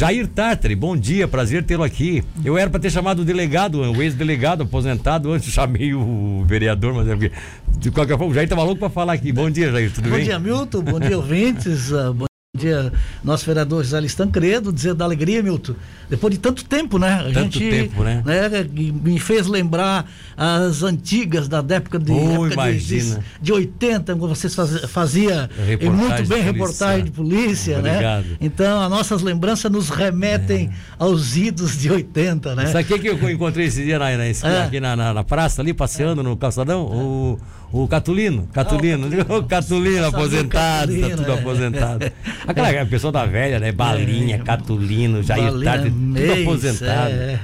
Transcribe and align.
Jair 0.00 0.26
Tartari, 0.26 0.74
bom 0.74 0.96
dia, 0.96 1.28
prazer 1.28 1.62
tê-lo 1.62 1.82
aqui. 1.82 2.24
Eu 2.42 2.56
era 2.56 2.70
para 2.70 2.80
ter 2.80 2.88
chamado 2.88 3.20
o 3.20 3.24
delegado, 3.24 3.82
o 3.82 4.02
ex-delegado 4.02 4.62
aposentado, 4.62 5.30
antes 5.30 5.52
chamei 5.52 5.92
o 5.92 6.42
vereador, 6.46 6.94
mas 6.94 7.06
é 7.06 7.14
porque, 7.14 7.30
de 7.76 7.90
qualquer 7.90 8.16
forma, 8.16 8.32
o 8.32 8.34
Jair 8.34 8.44
estava 8.44 8.62
louco 8.62 8.80
para 8.80 8.88
falar 8.88 9.12
aqui. 9.12 9.30
Bom 9.30 9.50
dia, 9.50 9.70
Jair, 9.70 9.92
tudo 9.92 10.04
bom 10.04 10.16
bem? 10.16 10.20
Bom 10.20 10.24
dia, 10.24 10.38
Milton, 10.38 10.82
bom 10.84 10.98
dia, 10.98 11.18
ouvintes. 11.18 11.90
Uh, 11.90 12.14
bom 12.14 12.29
dia, 12.60 12.92
nosso 13.22 13.44
vereador 13.46 13.84
José 13.84 14.00
Credo, 14.32 14.72
dizer 14.72 14.94
da 14.94 15.04
alegria, 15.04 15.42
Milton. 15.42 15.74
Depois 16.08 16.32
de 16.32 16.40
tanto 16.40 16.64
tempo, 16.64 16.98
né? 16.98 17.20
A 17.20 17.32
tanto 17.32 17.58
gente, 17.58 17.70
tempo, 17.70 18.02
né? 18.02 18.22
né? 18.24 18.48
Me 18.74 19.18
fez 19.18 19.46
lembrar 19.46 20.10
as 20.36 20.82
antigas 20.82 21.46
da 21.46 21.64
época 21.74 21.98
de, 21.98 22.10
oh, 22.10 22.46
época 22.46 22.72
de, 22.72 22.78
de, 22.80 23.18
de 23.40 23.52
80, 23.52 24.16
quando 24.16 24.34
vocês 24.34 24.54
fazia, 24.54 24.88
fazia 24.88 25.50
muito 25.80 26.28
bem 26.28 26.42
reportagem 26.42 27.04
de 27.04 27.10
polícia, 27.10 27.80
né? 27.80 28.24
Então, 28.40 28.82
as 28.82 28.90
nossas 28.90 29.22
lembranças 29.22 29.70
nos 29.70 29.88
remetem 29.88 30.66
é. 30.66 30.70
aos 30.98 31.36
idos 31.36 31.78
de 31.78 31.90
80, 31.90 32.54
né? 32.54 32.66
Sabe 32.66 32.92
o 32.92 32.98
que 32.98 33.08
eu 33.08 33.30
encontrei 33.30 33.66
esse 33.66 33.84
dia 33.84 33.98
na, 33.98 34.16
na, 34.16 34.24
é. 34.24 34.62
aqui 34.64 34.80
na, 34.80 34.96
na, 34.96 35.14
na, 35.14 35.24
praça, 35.24 35.62
ali, 35.62 35.72
passeando 35.72 36.20
é. 36.22 36.24
no 36.24 36.36
calçadão? 36.36 36.82
O 36.82 37.38
o 37.72 37.86
Catulino, 37.86 38.48
Catulino, 38.52 39.08
oh, 39.28 39.38
o 39.38 39.44
Catulino 39.44 40.06
aposentado, 40.06 40.92
Catulino, 40.92 41.10
tá 41.10 41.16
tudo 41.16 41.30
é. 41.30 41.34
aposentado. 41.34 42.12
Aquela 42.46 42.86
pessoa 42.86 43.12
da 43.12 43.24
velha, 43.26 43.60
né? 43.60 43.70
Balinha, 43.70 44.36
é, 44.36 44.38
Catulino, 44.38 45.22
Jair 45.22 45.52
Tarde, 45.62 45.90
tudo 45.90 46.42
aposentado. 46.42 47.14
É. 47.14 47.40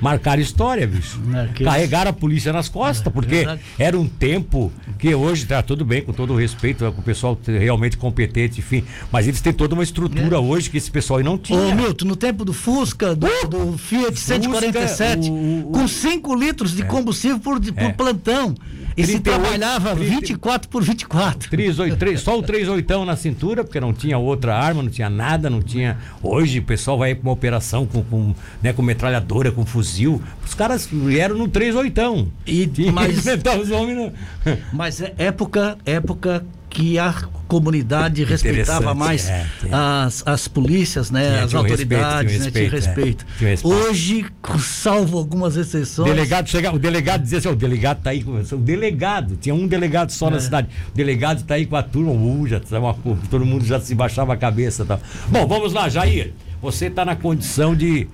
Marcaram 0.00 0.42
história, 0.42 0.86
bicho. 0.86 1.20
Aqueles... 1.32 1.72
Carregaram 1.72 2.10
a 2.10 2.12
polícia 2.12 2.52
nas 2.52 2.68
costas, 2.68 3.10
porque 3.12 3.46
era 3.78 3.98
um 3.98 4.06
tempo 4.06 4.72
que 4.98 5.14
hoje 5.14 5.44
está 5.44 5.62
tudo 5.62 5.84
bem, 5.84 6.02
com 6.02 6.12
todo 6.12 6.34
o 6.34 6.36
respeito, 6.36 6.90
com 6.92 7.00
o 7.00 7.04
pessoal 7.04 7.38
realmente 7.46 7.96
competente, 7.96 8.60
enfim. 8.60 8.84
Mas 9.10 9.26
eles 9.26 9.40
têm 9.40 9.52
toda 9.52 9.74
uma 9.74 9.82
estrutura 9.82 10.36
é. 10.36 10.38
hoje 10.38 10.68
que 10.68 10.76
esse 10.76 10.90
pessoal 10.90 11.18
aí 11.18 11.24
não 11.24 11.38
tinha. 11.38 11.58
Ô, 11.58 11.74
Milton, 11.74 12.06
no 12.06 12.16
tempo 12.16 12.44
do 12.44 12.52
Fusca, 12.52 13.14
do, 13.14 13.26
uh! 13.26 13.48
do 13.48 13.78
Fiat 13.78 14.12
Fusca, 14.12 14.34
147, 14.34 15.30
o, 15.30 15.68
o, 15.68 15.72
com 15.72 15.88
5 15.88 16.34
litros 16.34 16.76
de 16.76 16.82
é. 16.82 16.84
combustível 16.84 17.38
por, 17.38 17.58
por 17.60 17.82
é. 17.82 17.92
plantão. 17.92 18.54
E 18.96 19.02
38, 19.02 19.12
se 19.12 19.20
trabalhava 19.20 19.94
30, 19.94 20.10
24 20.10 20.68
por 20.70 20.82
24. 20.82 21.50
3, 21.50 21.78
8, 21.78 21.96
3, 21.96 22.20
só 22.20 22.38
o 22.38 22.42
38 22.42 23.04
na 23.04 23.14
cintura, 23.14 23.62
porque 23.62 23.78
não 23.78 23.92
tinha 23.92 24.16
outra 24.16 24.56
arma, 24.56 24.82
não 24.82 24.88
tinha 24.90 25.10
nada, 25.10 25.50
não 25.50 25.60
tinha. 25.60 25.98
Hoje 26.22 26.60
o 26.60 26.62
pessoal 26.62 26.96
vai 26.96 27.14
para 27.14 27.28
uma 27.28 27.32
operação 27.32 27.86
com, 27.86 28.02
com, 28.02 28.34
né, 28.62 28.72
com 28.72 28.80
metralhadora, 28.80 29.52
com 29.52 29.66
fuzil. 29.66 30.22
Os 30.44 30.54
caras 30.54 30.86
vieram 30.86 31.36
no 31.36 31.46
38. 31.46 31.96
E, 32.46 32.70
mas, 32.92 33.24
os 33.60 33.70
homens 33.70 34.12
mas 34.72 35.00
é 35.00 35.12
época, 35.18 35.76
época 35.84 36.44
que 36.76 36.98
a 36.98 37.10
comunidade 37.48 38.22
respeitava 38.22 38.92
mais 38.94 39.30
é, 39.30 39.46
as, 39.72 40.22
as 40.26 40.46
polícias, 40.46 41.10
né, 41.10 41.26
tinha, 41.26 41.44
as 41.44 41.50
tinha 41.50 41.62
autoridades, 41.62 42.34
um 42.34 42.44
respeito, 42.44 42.44
né, 42.44 42.50
tinha 42.50 42.70
respeito. 42.70 43.26
É, 43.40 43.44
respeito. 43.48 43.74
Hoje, 43.74 44.26
salvo 44.60 45.16
algumas 45.16 45.56
exceções. 45.56 46.10
Delegado 46.10 46.50
chega, 46.50 46.74
o 46.74 46.78
delegado 46.78 47.22
dizia 47.22 47.38
assim, 47.38 47.48
o 47.48 47.56
delegado 47.56 48.02
tá 48.02 48.10
aí 48.10 48.22
com 48.22 48.32
o 48.32 48.58
delegado, 48.58 49.36
tinha 49.36 49.54
um 49.54 49.66
delegado 49.66 50.10
só 50.10 50.28
é. 50.28 50.32
na 50.32 50.40
cidade. 50.40 50.68
O 50.92 50.94
delegado 50.94 51.44
tá 51.44 51.54
aí 51.54 51.64
com 51.64 51.76
a 51.76 51.82
turma, 51.82 52.12
uh, 52.12 52.46
já 52.46 52.60
uma, 52.78 52.94
todo 53.30 53.46
mundo 53.46 53.64
já 53.64 53.80
se 53.80 53.94
baixava 53.94 54.34
a 54.34 54.36
cabeça, 54.36 54.84
tá. 54.84 55.00
Bom, 55.28 55.46
vamos 55.46 55.72
lá, 55.72 55.88
Jair. 55.88 56.34
Você 56.60 56.88
está 56.88 57.06
na 57.06 57.16
condição 57.16 57.74
de 57.74 58.06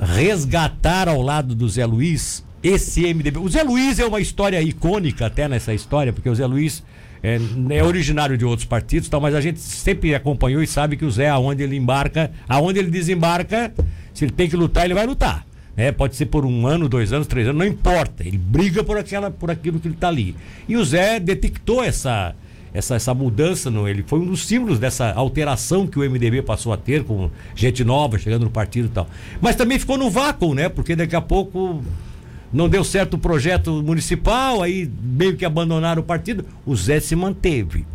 resgatar 0.00 1.10
ao 1.10 1.20
lado 1.20 1.54
do 1.54 1.68
Zé 1.68 1.84
Luiz 1.84 2.42
esse 2.62 3.02
MDB. 3.12 3.38
O 3.38 3.48
Zé 3.50 3.62
Luiz 3.62 3.98
é 3.98 4.06
uma 4.06 4.20
história 4.20 4.62
icônica 4.62 5.26
até 5.26 5.46
nessa 5.46 5.74
história, 5.74 6.10
porque 6.10 6.30
o 6.30 6.34
Zé 6.34 6.46
Luiz 6.46 6.82
é, 7.22 7.38
é, 7.70 7.84
originário 7.84 8.36
de 8.36 8.44
outros 8.44 8.66
partidos, 8.66 9.08
tal, 9.08 9.20
mas 9.20 9.34
a 9.34 9.40
gente 9.40 9.60
sempre 9.60 10.14
acompanhou 10.14 10.62
e 10.62 10.66
sabe 10.66 10.96
que 10.96 11.04
o 11.04 11.10
Zé, 11.10 11.28
aonde 11.28 11.62
ele 11.62 11.76
embarca, 11.76 12.32
aonde 12.48 12.78
ele 12.78 12.90
desembarca, 12.90 13.72
se 14.12 14.24
ele 14.24 14.32
tem 14.32 14.48
que 14.48 14.56
lutar, 14.56 14.84
ele 14.84 14.94
vai 14.94 15.06
lutar. 15.06 15.46
É, 15.76 15.90
pode 15.90 16.16
ser 16.16 16.26
por 16.26 16.44
um 16.44 16.66
ano, 16.66 16.88
dois 16.88 17.12
anos, 17.12 17.26
três 17.26 17.48
anos, 17.48 17.58
não 17.58 17.66
importa. 17.66 18.26
Ele 18.26 18.36
briga 18.36 18.84
por, 18.84 18.98
aquela, 18.98 19.30
por 19.30 19.50
aquilo 19.50 19.80
que 19.80 19.88
ele 19.88 19.94
está 19.94 20.08
ali. 20.08 20.36
E 20.68 20.76
o 20.76 20.84
Zé 20.84 21.18
detectou 21.18 21.82
essa, 21.82 22.34
essa, 22.74 22.96
essa 22.96 23.14
mudança, 23.14 23.70
ele 23.88 24.02
foi 24.06 24.18
um 24.18 24.26
dos 24.26 24.46
símbolos 24.46 24.78
dessa 24.78 25.12
alteração 25.12 25.86
que 25.86 25.98
o 25.98 26.02
MDB 26.02 26.42
passou 26.42 26.72
a 26.72 26.76
ter, 26.76 27.04
com 27.04 27.30
gente 27.54 27.84
nova 27.84 28.18
chegando 28.18 28.44
no 28.44 28.50
partido 28.50 28.86
e 28.86 28.90
tal. 28.90 29.08
Mas 29.40 29.56
também 29.56 29.78
ficou 29.78 29.96
no 29.96 30.10
vácuo, 30.10 30.54
né? 30.54 30.68
Porque 30.68 30.94
daqui 30.94 31.16
a 31.16 31.20
pouco 31.20 31.82
não 32.52 32.68
deu 32.68 32.84
certo 32.84 33.14
o 33.14 33.18
projeto 33.18 33.82
municipal, 33.82 34.62
aí 34.62 34.90
meio 35.02 35.36
que 35.36 35.44
abandonaram 35.44 36.02
o 36.02 36.04
partido, 36.04 36.44
o 36.66 36.76
Zé 36.76 37.00
se 37.00 37.16
manteve. 37.16 37.86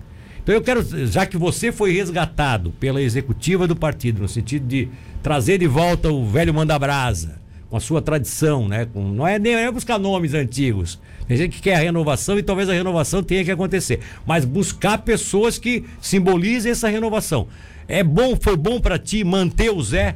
Então 0.41 0.56
eu 0.56 0.62
quero, 0.62 0.81
já 1.07 1.25
que 1.25 1.38
você 1.38 1.72
foi 1.72 1.91
resgatado 1.91 2.72
pela 2.79 3.01
executiva 3.01 3.68
do 3.68 3.75
partido, 3.75 4.22
no 4.22 4.28
sentido 4.28 4.66
de 4.66 4.88
trazer 5.22 5.57
de 5.57 5.68
volta 5.68 6.09
o 6.09 6.25
velho 6.25 6.53
manda-brasa, 6.53 7.41
com 7.69 7.75
a 7.75 7.81
sua 7.81 8.01
tradição, 8.01 8.68
né? 8.68 8.85
Com, 8.85 9.09
não 9.09 9.28
é 9.28 9.38
nem 9.38 9.56
é 9.56 9.69
buscar 9.69 10.00
nomes 10.00 10.34
antigos. 10.34 11.00
Tem 11.28 11.35
gente 11.35 11.57
que 11.57 11.63
quer 11.63 11.75
a 11.75 11.79
renovação 11.79 12.39
e 12.39 12.44
talvez 12.44 12.69
a 12.69 12.74
renovação 12.74 13.22
tenha 13.22 13.44
que 13.44 13.51
acontecer. 13.51 14.00
Mas 14.25 14.45
buscar 14.45 15.00
pessoas 15.00 15.57
que 15.59 15.84
simbolizem 16.00 16.72
essa 16.72 16.88
renovação. 16.88 17.50
É 17.85 18.01
bom, 18.01 18.38
foi 18.39 18.56
bom 18.56 18.79
para 18.79 18.97
ti 18.97 19.25
manter 19.25 19.69
o 19.69 19.84
Zé 19.84 20.16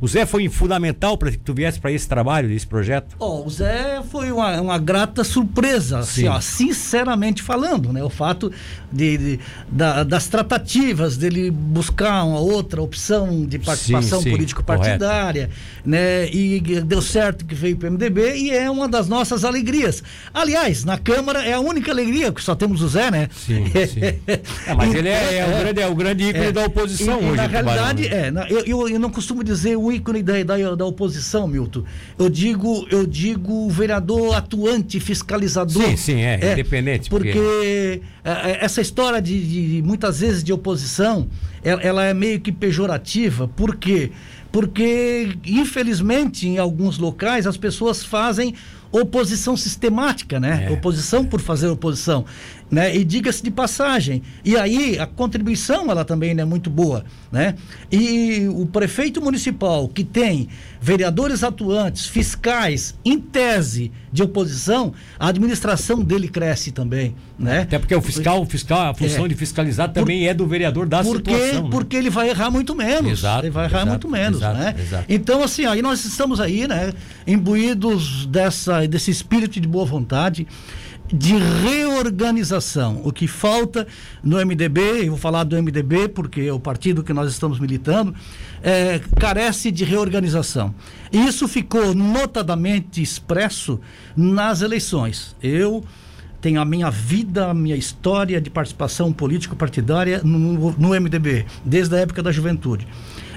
o 0.00 0.08
Zé 0.08 0.24
foi 0.24 0.48
fundamental 0.48 1.18
para 1.18 1.30
que 1.30 1.36
tu 1.36 1.52
viesse 1.52 1.78
para 1.78 1.92
esse 1.92 2.08
trabalho, 2.08 2.50
esse 2.50 2.66
projeto? 2.66 3.14
Oh, 3.18 3.44
o 3.44 3.50
Zé 3.50 4.02
foi 4.10 4.32
uma, 4.32 4.58
uma 4.60 4.78
grata 4.78 5.22
surpresa, 5.22 5.98
assim, 5.98 6.26
ó, 6.26 6.40
sinceramente 6.40 7.42
falando, 7.42 7.92
né? 7.92 8.02
O 8.02 8.08
fato 8.08 8.50
de, 8.90 9.18
de 9.18 9.40
da, 9.70 10.02
das 10.02 10.26
tratativas 10.26 11.18
dele 11.18 11.50
buscar 11.50 12.24
uma 12.24 12.40
outra 12.40 12.80
opção 12.80 13.44
de 13.44 13.58
participação 13.58 14.22
político-partidária, 14.22 15.50
né? 15.84 16.30
E 16.30 16.60
deu 16.60 17.02
certo 17.02 17.44
que 17.44 17.54
veio 17.54 17.76
para 17.76 17.90
o 17.90 17.92
MDB 17.92 18.36
e 18.36 18.50
é 18.50 18.70
uma 18.70 18.88
das 18.88 19.06
nossas 19.06 19.44
alegrias. 19.44 20.02
Aliás, 20.32 20.82
na 20.82 20.96
Câmara 20.96 21.44
é 21.44 21.52
a 21.52 21.60
única 21.60 21.90
alegria, 21.90 22.32
que 22.32 22.42
só 22.42 22.54
temos 22.54 22.80
o 22.80 22.88
Zé, 22.88 23.10
né? 23.10 23.28
Sim, 23.34 23.66
sim. 23.86 24.00
é, 24.66 24.74
mas 24.74 24.94
ele 24.94 25.08
é, 25.08 25.38
é, 25.38 25.46
o 25.46 25.58
grande, 25.58 25.80
é 25.80 25.86
o 25.86 25.94
grande 25.94 26.24
ícone 26.24 26.46
é, 26.46 26.52
da 26.52 26.64
oposição 26.64 27.20
e, 27.20 27.26
hoje. 27.26 27.36
Na 27.36 27.46
realidade, 27.46 28.08
né? 28.08 28.46
é, 28.48 28.52
eu, 28.52 28.60
eu, 28.64 28.88
eu 28.88 28.98
não 28.98 29.10
costumo 29.10 29.44
dizer 29.44 29.76
o 29.76 29.89
ícone 29.90 30.22
da, 30.22 30.42
da, 30.42 30.74
da, 30.74 30.84
oposição, 30.84 31.46
Milton. 31.46 31.84
Eu 32.18 32.28
digo, 32.28 32.86
eu 32.90 33.06
digo 33.06 33.68
vereador 33.70 34.34
atuante, 34.34 35.00
fiscalizador. 35.00 35.82
Sim, 35.82 35.96
sim, 35.96 36.20
é, 36.20 36.38
é 36.40 36.52
independente. 36.52 37.08
Porque, 37.10 37.32
porque... 37.32 38.02
É, 38.24 38.30
é, 38.30 38.64
essa 38.64 38.80
história 38.80 39.20
de, 39.20 39.76
de, 39.76 39.82
muitas 39.82 40.20
vezes 40.20 40.44
de 40.44 40.52
oposição, 40.52 41.28
ela, 41.62 41.82
ela 41.82 42.04
é 42.04 42.14
meio 42.14 42.40
que 42.40 42.52
pejorativa. 42.52 43.48
Por 43.48 43.76
quê? 43.76 44.12
Porque, 44.52 45.36
infelizmente, 45.46 46.48
em 46.48 46.58
alguns 46.58 46.98
locais, 46.98 47.46
as 47.46 47.56
pessoas 47.56 48.04
fazem 48.04 48.54
oposição 48.92 49.56
sistemática, 49.56 50.40
né? 50.40 50.66
É. 50.68 50.72
Oposição 50.72 51.24
por 51.24 51.40
fazer 51.40 51.68
oposição, 51.68 52.24
né? 52.70 52.94
E 52.94 53.04
diga-se 53.04 53.42
de 53.42 53.50
passagem. 53.50 54.22
E 54.44 54.56
aí 54.56 54.98
a 54.98 55.06
contribuição 55.06 55.90
ela 55.90 56.04
também 56.04 56.38
é 56.38 56.44
muito 56.44 56.70
boa, 56.70 57.04
né? 57.32 57.54
E 57.90 58.46
o 58.48 58.66
prefeito 58.66 59.20
municipal 59.20 59.88
que 59.88 60.04
tem 60.04 60.48
vereadores 60.80 61.42
atuantes, 61.42 62.06
fiscais, 62.06 62.94
em 63.04 63.18
tese 63.18 63.90
de 64.12 64.22
oposição, 64.22 64.92
a 65.18 65.28
administração 65.28 66.02
dele 66.02 66.28
cresce 66.28 66.70
também, 66.70 67.14
né? 67.38 67.62
Até 67.62 67.78
porque 67.78 67.94
o 67.94 68.00
fiscal, 68.00 68.40
o 68.40 68.46
fiscal 68.46 68.90
a 68.90 68.94
função 68.94 69.26
é. 69.26 69.28
de 69.28 69.34
fiscalizar 69.34 69.92
também 69.92 70.20
por, 70.20 70.30
é 70.30 70.34
do 70.34 70.46
vereador 70.46 70.86
da 70.86 71.02
porque, 71.02 71.32
situação. 71.32 71.64
Né? 71.64 71.68
Porque 71.70 71.96
ele 71.96 72.10
vai 72.10 72.30
errar 72.30 72.50
muito 72.50 72.74
menos. 72.74 73.12
Exato, 73.12 73.44
ele 73.44 73.50
vai 73.50 73.66
errar 73.66 73.82
exato, 73.82 73.90
muito 73.90 74.08
menos, 74.08 74.38
exato, 74.38 74.58
né? 74.58 74.74
Exato. 74.78 75.04
Então 75.08 75.42
assim, 75.42 75.66
aí 75.66 75.82
nós 75.82 76.04
estamos 76.04 76.40
aí, 76.40 76.66
né? 76.66 76.92
Imbuídos 77.26 78.26
dessa 78.26 78.86
desse 78.86 79.10
espírito 79.10 79.60
de 79.60 79.68
boa 79.68 79.84
vontade, 79.84 80.46
de 81.12 81.36
reorganização. 81.36 83.00
O 83.04 83.12
que 83.12 83.26
falta 83.26 83.86
no 84.22 84.36
MDB, 84.44 85.04
eu 85.04 85.10
vou 85.10 85.18
falar 85.18 85.44
do 85.44 85.60
MDB 85.60 86.08
porque 86.08 86.42
é 86.42 86.52
o 86.52 86.60
partido 86.60 87.02
que 87.02 87.12
nós 87.12 87.30
estamos 87.30 87.58
militando, 87.58 88.14
é, 88.62 89.00
carece 89.18 89.70
de 89.70 89.84
reorganização. 89.84 90.74
Isso 91.12 91.48
ficou 91.48 91.94
notadamente 91.94 93.02
expresso 93.02 93.80
nas 94.16 94.62
eleições. 94.62 95.34
Eu 95.42 95.84
tenho 96.40 96.60
a 96.60 96.64
minha 96.64 96.90
vida, 96.90 97.50
a 97.50 97.54
minha 97.54 97.76
história 97.76 98.40
de 98.40 98.48
participação 98.48 99.12
político-partidária 99.12 100.22
no, 100.24 100.72
no 100.72 100.88
MDB, 101.00 101.44
desde 101.64 101.94
a 101.94 101.98
época 101.98 102.22
da 102.22 102.32
juventude. 102.32 102.86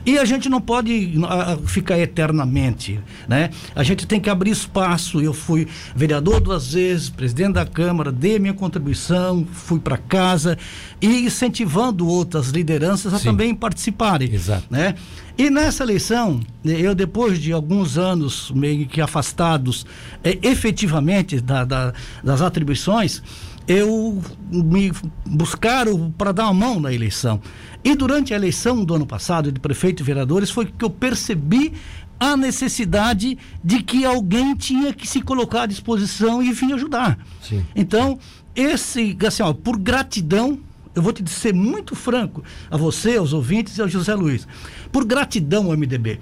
E 0.06 0.18
a 0.18 0.26
gente 0.26 0.50
não 0.50 0.60
pode 0.60 1.14
uh, 1.18 1.68
ficar 1.68 1.98
eternamente, 1.98 3.00
né? 3.28 3.50
A 3.74 3.84
gente 3.84 4.06
tem 4.06 4.20
que 4.20 4.30
abrir 4.30 4.52
espaço. 4.52 5.22
Eu 5.22 5.34
fui 5.34 5.68
vereador 5.96 6.42
duas 6.42 6.74
vezes, 6.74 7.10
presidente 7.10 7.54
da 7.54 7.66
Câmara, 7.66 8.12
dei 8.12 8.38
minha 8.38 8.54
contribuição, 8.54 9.46
fui 9.52 9.80
para 9.80 9.98
casa 9.98 10.58
e 11.02 11.26
incentivando 11.26 12.08
outras 12.08 12.50
lideranças 12.50 13.14
a 13.14 13.20
Sim. 13.20 13.26
também 13.26 13.56
participarem, 13.56 14.34
Exato. 14.34 14.66
né? 14.70 14.96
E 15.38 15.50
nessa 15.50 15.84
eleição, 15.84 16.42
eu 16.64 16.94
depois 16.94 17.40
de 17.40 17.52
alguns 17.52 17.98
anos 17.98 18.52
meio 18.52 18.86
que 18.86 19.02
afastados 19.02 19.86
é, 20.24 20.38
efetivamente 20.44 21.42
da, 21.42 21.66
da, 21.66 21.94
das 22.24 22.42
atribuições, 22.42 23.24
eu 23.68 24.22
me 24.52 24.92
buscaram 25.26 26.12
para 26.18 26.32
dar 26.32 26.44
uma 26.46 26.54
mão 26.54 26.80
na 26.80 26.94
eleição. 26.94 27.42
E 27.84 27.96
durante 27.96 28.34
a 28.34 28.38
eleição 28.38 28.84
do 28.86 28.96
ano 28.96 29.06
passado 29.06 29.52
de 29.52 29.60
prefeito 29.60 30.02
e 30.02 30.04
vereadores 30.04 30.50
foi 30.50 30.66
que 30.66 30.86
eu 30.86 30.90
percebi 30.90 31.74
a 32.20 32.38
necessidade 32.38 33.38
de 33.62 33.84
que 33.84 34.06
alguém 34.06 34.56
tinha 34.56 34.94
que 34.94 35.06
se 35.06 35.22
colocar 35.22 35.64
à 35.64 35.66
disposição 35.66 36.42
e 36.42 36.54
vir 36.54 36.74
ajudar. 36.74 37.18
Sim. 37.42 37.66
Então, 37.76 38.18
esse, 38.56 39.18
assim, 39.28 39.44
ó, 39.44 39.52
por 39.52 39.78
gratidão, 39.78 40.58
eu 40.96 41.02
vou 41.02 41.12
te 41.12 41.30
ser 41.30 41.54
muito 41.54 41.96
franco 41.96 42.44
a 42.72 42.78
você, 42.78 43.18
aos 43.18 43.34
ouvintes 43.34 43.78
e 43.78 43.82
ao 43.82 43.90
José 43.90 44.16
Luiz. 44.16 44.48
Por 44.92 45.04
gratidão 45.04 45.66
ao 45.66 45.78
MDB. 45.78 46.20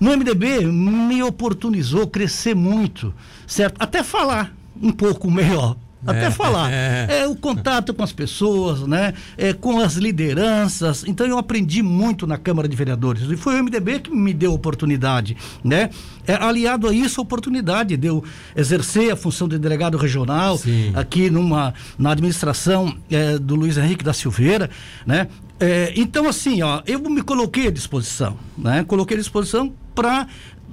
No 0.00 0.10
MDB 0.10 0.66
me 0.66 1.22
oportunizou 1.22 2.06
crescer 2.06 2.54
muito, 2.54 3.14
certo? 3.46 3.76
Até 3.78 4.02
falar 4.02 4.54
um 4.82 4.90
pouco 4.90 5.30
melhor 5.30 5.76
até 6.06 6.26
é, 6.26 6.30
falar. 6.30 6.70
É. 6.72 7.22
é. 7.22 7.26
o 7.26 7.34
contato 7.34 7.92
com 7.92 8.02
as 8.02 8.12
pessoas, 8.12 8.86
né? 8.86 9.14
É, 9.36 9.52
com 9.52 9.80
as 9.80 9.94
lideranças. 9.94 11.04
Então 11.06 11.26
eu 11.26 11.38
aprendi 11.38 11.82
muito 11.82 12.26
na 12.26 12.38
Câmara 12.38 12.68
de 12.68 12.76
Vereadores. 12.76 13.22
E 13.30 13.36
foi 13.36 13.60
o 13.60 13.64
MDB 13.64 14.00
que 14.00 14.10
me 14.10 14.32
deu 14.32 14.52
oportunidade, 14.52 15.36
né? 15.62 15.90
É, 16.26 16.34
aliado 16.34 16.88
a 16.88 16.94
isso, 16.94 17.20
a 17.20 17.22
oportunidade 17.22 17.96
de 17.96 18.06
eu 18.06 18.24
exercer 18.54 19.12
a 19.12 19.16
função 19.16 19.48
de 19.48 19.58
delegado 19.58 19.96
regional 19.96 20.58
Sim. 20.58 20.92
aqui 20.94 21.30
numa, 21.30 21.72
na 21.98 22.12
administração 22.12 22.96
é, 23.10 23.38
do 23.38 23.54
Luiz 23.54 23.76
Henrique 23.76 24.04
da 24.04 24.12
Silveira, 24.12 24.70
né? 25.04 25.28
É, 25.58 25.92
então, 25.96 26.28
assim, 26.28 26.62
ó, 26.62 26.82
eu 26.86 27.00
me 27.00 27.22
coloquei 27.22 27.68
à 27.68 27.70
disposição, 27.70 28.36
né? 28.58 28.84
Coloquei 28.84 29.16
à 29.16 29.20
disposição 29.20 29.72
para 29.94 30.26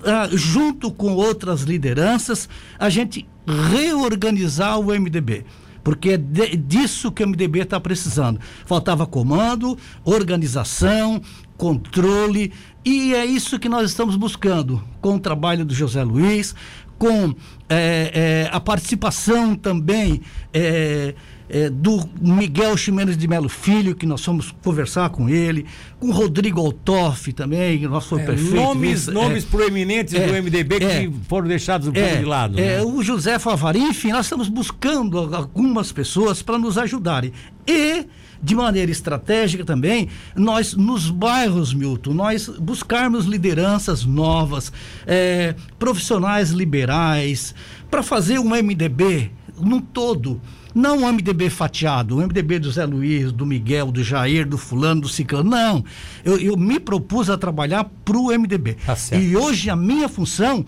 ah, 0.06 0.30
junto 0.32 0.92
com 0.92 1.14
outras 1.14 1.62
lideranças, 1.62 2.50
a 2.78 2.90
gente 2.90 3.28
reorganizar 3.46 4.80
o 4.80 4.86
MDB 4.86 5.46
porque 5.84 6.12
é 6.12 6.18
de, 6.18 6.56
disso 6.56 7.12
que 7.12 7.24
o 7.24 7.28
MDB 7.28 7.60
está 7.60 7.80
precisando. 7.80 8.40
Faltava 8.66 9.06
comando, 9.06 9.78
organização, 10.06 11.22
controle, 11.58 12.54
e 12.86 13.14
é 13.14 13.26
isso 13.26 13.60
que 13.60 13.68
nós 13.68 13.90
estamos 13.90 14.16
buscando 14.16 14.82
com 15.02 15.16
o 15.16 15.20
trabalho 15.20 15.66
do 15.66 15.74
José 15.74 16.04
Luiz, 16.04 16.56
com 16.98 17.34
é, 17.70 18.48
é, 18.50 18.50
a 18.52 18.60
participação 18.60 19.56
também. 19.56 20.22
É, 20.54 21.16
é, 21.50 21.70
do 21.70 22.08
Miguel 22.22 22.76
Ximenes 22.78 23.18
de 23.18 23.28
Melo 23.28 23.50
Filho, 23.50 23.96
que 23.96 24.06
nós 24.06 24.24
fomos 24.24 24.54
conversar 24.64 25.10
com 25.10 25.30
ele, 25.30 25.66
com 26.00 26.12
Rodrigo 26.12 26.60
Altoff 26.60 27.32
também, 27.34 27.80
que 27.80 27.88
nós 27.88 28.06
foi 28.06 28.22
é, 28.22 28.26
prefeito. 28.26 28.56
Nomes, 28.56 29.08
nomes 29.08 29.44
é, 29.44 29.48
proeminentes 29.48 30.14
do 30.14 30.34
MDB 30.34 30.80
que 30.80 30.86
é. 30.86 31.12
foram 31.28 31.48
deixados 31.48 31.88
um 31.88 31.92
pouco 31.92 32.08
é, 32.08 32.18
de 32.18 32.26
lado. 32.26 32.60
É, 32.60 32.78
né? 32.78 32.84
o 32.84 33.02
José 33.04 33.38
Favari, 33.40 33.80
enfim, 33.80 34.12
nós 34.12 34.26
estamos 34.26 34.48
buscando 34.48 35.36
algumas 35.36 35.92
pessoas 35.92 36.42
para 36.42 36.58
nos 36.58 36.78
ajudarem. 36.78 37.32
E 37.68 38.06
de 38.44 38.56
maneira 38.56 38.92
estratégica 38.92 39.64
também, 39.64 40.10
nós, 40.36 40.74
nos 40.74 41.10
bairros, 41.10 41.74
Milton, 41.74 42.14
nós 42.14 42.50
buscarmos 42.50 43.26
lideranças 43.26 44.04
novas, 44.04 44.72
é, 45.08 45.56
profissionais 45.80 46.50
liberais, 46.50 47.56
para 47.90 48.04
fazer 48.04 48.40
um 48.40 48.50
MDB 48.50 49.32
num 49.58 49.80
todo 49.80 50.42
não 50.74 51.04
o 51.04 51.14
MDB 51.14 51.50
fatiado, 51.50 52.18
o 52.18 52.22
MDB 52.22 52.60
do 52.60 52.72
Zé 52.72 52.86
Luiz, 52.86 53.32
do 53.32 53.46
Miguel, 53.46 53.92
do 53.92 54.04
Jair, 54.04 54.48
do 54.48 54.58
fulano, 54.58 55.02
do 55.02 55.10
ciclano. 55.10 55.50
Não. 55.50 55.84
Eu, 56.24 56.38
eu 56.40 56.58
me 56.58 56.80
propus 56.80 57.30
a 57.30 57.38
trabalhar 57.38 57.86
para 58.04 58.18
o 58.18 58.28
MDB. 58.28 58.78
Tá 58.86 58.96
e 59.18 59.36
hoje 59.36 59.70
a 59.70 59.76
minha 59.76 60.10
função 60.10 60.66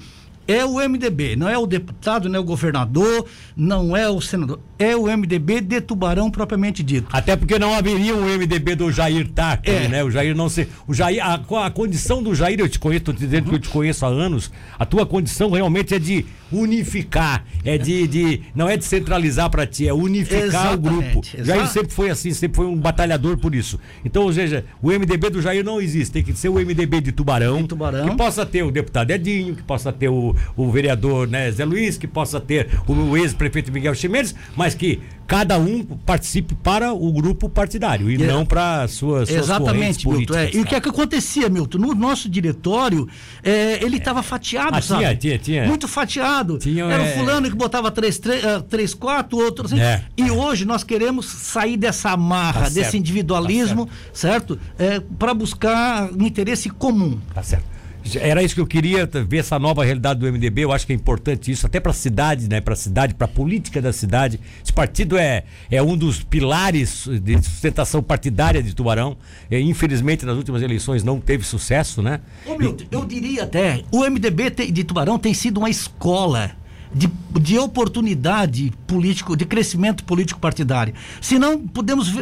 é 0.47 0.63
o 0.63 0.75
MDB, 0.77 1.35
não 1.35 1.49
é 1.49 1.57
o 1.57 1.65
deputado, 1.65 2.29
não 2.29 2.37
é 2.37 2.39
o 2.39 2.43
governador, 2.43 3.25
não 3.55 3.97
é 3.97 4.07
o 4.07 4.21
senador, 4.21 4.59
é 4.77 4.95
o 4.95 5.05
MDB 5.05 5.61
de 5.61 5.81
Tubarão 5.81 6.29
propriamente 6.29 6.83
dito. 6.83 7.07
Até 7.11 7.35
porque 7.35 7.57
não 7.57 7.73
haveria 7.73 8.15
um 8.15 8.25
MDB 8.25 8.75
do 8.75 8.91
Jair 8.91 9.27
Tarque, 9.29 9.71
é. 9.71 9.87
né? 9.87 10.03
O 10.03 10.11
Jair 10.11 10.35
não 10.35 10.49
se, 10.49 10.67
o 10.87 10.93
Jair, 10.93 11.25
a, 11.25 11.35
a 11.65 11.71
condição 11.71 12.21
do 12.21 12.35
Jair, 12.35 12.59
eu 12.59 12.67
te 12.67 12.79
conheço, 12.79 13.13
te 13.13 13.19
dizendo 13.19 13.45
uhum. 13.45 13.49
que 13.49 13.55
eu 13.55 13.59
te 13.59 13.69
conheço 13.69 14.05
há 14.05 14.09
anos, 14.09 14.51
a 14.77 14.85
tua 14.85 15.05
condição 15.05 15.51
realmente 15.51 15.93
é 15.93 15.99
de 15.99 16.25
unificar, 16.51 17.45
é 17.63 17.77
de, 17.77 18.07
de 18.07 18.41
não 18.53 18.69
é 18.69 18.77
de 18.77 18.85
centralizar 18.85 19.49
para 19.49 19.65
ti, 19.65 19.87
é 19.87 19.93
unificar 19.93 20.43
Exatamente. 20.43 20.75
o 20.75 20.81
grupo. 20.81 21.21
Exato. 21.33 21.45
Jair 21.45 21.67
sempre 21.67 21.93
foi 21.93 22.09
assim, 22.09 22.31
sempre 22.31 22.57
foi 22.57 22.65
um 22.65 22.75
batalhador 22.75 23.37
por 23.37 23.55
isso. 23.55 23.79
Então, 24.03 24.23
ou 24.23 24.33
seja, 24.33 24.65
o 24.81 24.89
MDB 24.89 25.29
do 25.29 25.41
Jair 25.41 25.63
não 25.63 25.81
existe, 25.81 26.11
tem 26.13 26.23
que 26.23 26.33
ser 26.33 26.49
o 26.49 26.55
MDB 26.55 27.01
de 27.01 27.11
Tubarão, 27.11 27.61
de 27.61 27.67
Tubarão. 27.69 28.09
que 28.09 28.15
possa 28.15 28.45
ter 28.45 28.63
o 28.63 28.71
deputado 28.71 29.11
Edinho, 29.11 29.55
que 29.55 29.63
possa 29.63 29.91
ter 29.91 30.09
o, 30.09 30.35
o 30.55 30.71
vereador 30.71 31.27
né, 31.27 31.51
Zé 31.51 31.65
Luiz, 31.65 31.97
que 31.97 32.07
possa 32.07 32.39
ter 32.39 32.69
o 32.87 33.17
ex-prefeito 33.17 33.71
Miguel 33.71 33.95
Chimenez, 33.95 34.35
mas 34.55 34.64
que 34.73 35.01
cada 35.27 35.57
um 35.57 35.83
participe 35.83 36.53
para 36.55 36.93
o 36.93 37.11
grupo 37.11 37.49
partidário 37.49 38.11
e 38.11 38.15
é, 38.15 38.27
não 38.27 38.45
para 38.45 38.87
suas, 38.87 39.27
suas 39.27 39.45
Exatamente, 39.45 40.07
Milton. 40.07 40.35
É. 40.35 40.51
E 40.53 40.59
o 40.59 40.65
que 40.65 40.75
é 40.75 40.81
que 40.81 40.89
acontecia, 40.89 41.49
Milton? 41.49 41.79
No 41.79 41.95
nosso 41.95 42.29
diretório, 42.29 43.07
é, 43.43 43.83
ele 43.83 43.97
estava 43.97 44.19
é. 44.19 44.23
fatiado, 44.23 44.77
ah, 44.77 44.81
sabe? 44.81 45.01
Tinha, 45.01 45.15
tinha, 45.15 45.39
tinha. 45.39 45.67
Muito 45.67 45.87
fatiado. 45.87 46.57
Tinha, 46.59 46.85
Era 46.85 47.03
o 47.03 47.05
é. 47.05 47.13
fulano 47.13 47.49
que 47.49 47.55
botava 47.55 47.89
três, 47.91 48.19
três, 48.19 48.43
uh, 48.43 48.61
três 48.61 48.93
quatro, 48.93 49.37
outros 49.37 49.73
assim. 49.73 49.81
É. 49.81 50.03
E 50.15 50.29
hoje 50.29 50.63
nós 50.65 50.83
queremos 50.83 51.25
sair 51.25 51.77
dessa 51.77 52.15
marra, 52.15 52.63
tá 52.63 52.69
desse 52.69 52.97
individualismo, 52.97 53.87
tá 53.87 53.91
certo? 54.13 54.59
certo? 54.77 55.05
para 55.17 55.33
buscar 55.33 56.09
um 56.11 56.25
interesse 56.25 56.69
comum. 56.69 57.19
Tá 57.33 57.41
certo. 57.41 57.74
Era 58.13 58.43
isso 58.43 58.53
que 58.53 58.61
eu 58.61 58.67
queria 58.67 59.09
ver 59.27 59.37
essa 59.37 59.57
nova 59.57 59.83
realidade 59.83 60.19
do 60.19 60.31
MDB. 60.31 60.63
Eu 60.63 60.71
acho 60.71 60.85
que 60.85 60.93
é 60.93 60.95
importante 60.95 61.51
isso, 61.51 61.65
até 61.65 61.79
para 61.79 61.91
a 61.91 61.93
cidade, 61.93 62.47
né? 62.47 62.61
Para 62.61 62.73
a 62.73 62.77
cidade, 62.77 63.15
para 63.15 63.25
a 63.25 63.27
política 63.27 63.81
da 63.81 63.91
cidade. 63.91 64.39
Esse 64.63 64.71
partido 64.71 65.17
é, 65.17 65.43
é 65.71 65.81
um 65.81 65.97
dos 65.97 66.23
pilares 66.23 67.07
de 67.21 67.41
sustentação 67.43 68.03
partidária 68.03 68.61
de 68.61 68.75
Tubarão. 68.75 69.17
É, 69.49 69.59
infelizmente, 69.59 70.25
nas 70.25 70.37
últimas 70.37 70.61
eleições 70.61 71.03
não 71.03 71.19
teve 71.19 71.43
sucesso, 71.43 72.01
né? 72.01 72.21
Ô, 72.45 72.57
Milton, 72.57 72.85
eu 72.91 73.05
diria 73.05 73.43
até, 73.43 73.83
o 73.91 74.01
MDB 74.07 74.49
de 74.71 74.83
Tubarão 74.83 75.17
tem 75.17 75.33
sido 75.33 75.57
uma 75.57 75.69
escola. 75.69 76.51
De, 76.93 77.11
de, 77.41 77.57
oportunidade 77.57 78.71
político, 78.87 79.35
de 79.35 79.43
crescimento 79.43 80.05
político 80.05 80.39
partidário. 80.39 80.93
Se 81.19 81.37
não, 81.37 81.67
podemos 81.67 82.13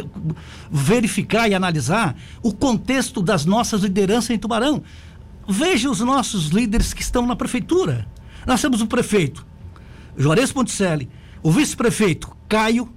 verificar 0.68 1.48
e 1.48 1.54
analisar 1.54 2.16
o 2.42 2.52
contexto 2.52 3.22
das 3.22 3.44
nossas 3.44 3.82
lideranças 3.82 4.30
em 4.30 4.38
Tubarão. 4.38 4.82
Veja 5.48 5.90
os 5.90 6.00
nossos 6.00 6.48
líderes 6.48 6.92
que 6.92 7.02
estão 7.02 7.26
na 7.26 7.36
prefeitura. 7.36 8.06
Nós 8.46 8.60
temos 8.60 8.80
o 8.80 8.86
prefeito 8.86 9.46
Juarez 10.16 10.52
Ponticelli, 10.52 11.10
o 11.42 11.50
vice-prefeito 11.50 12.34
Caio, 12.48 12.88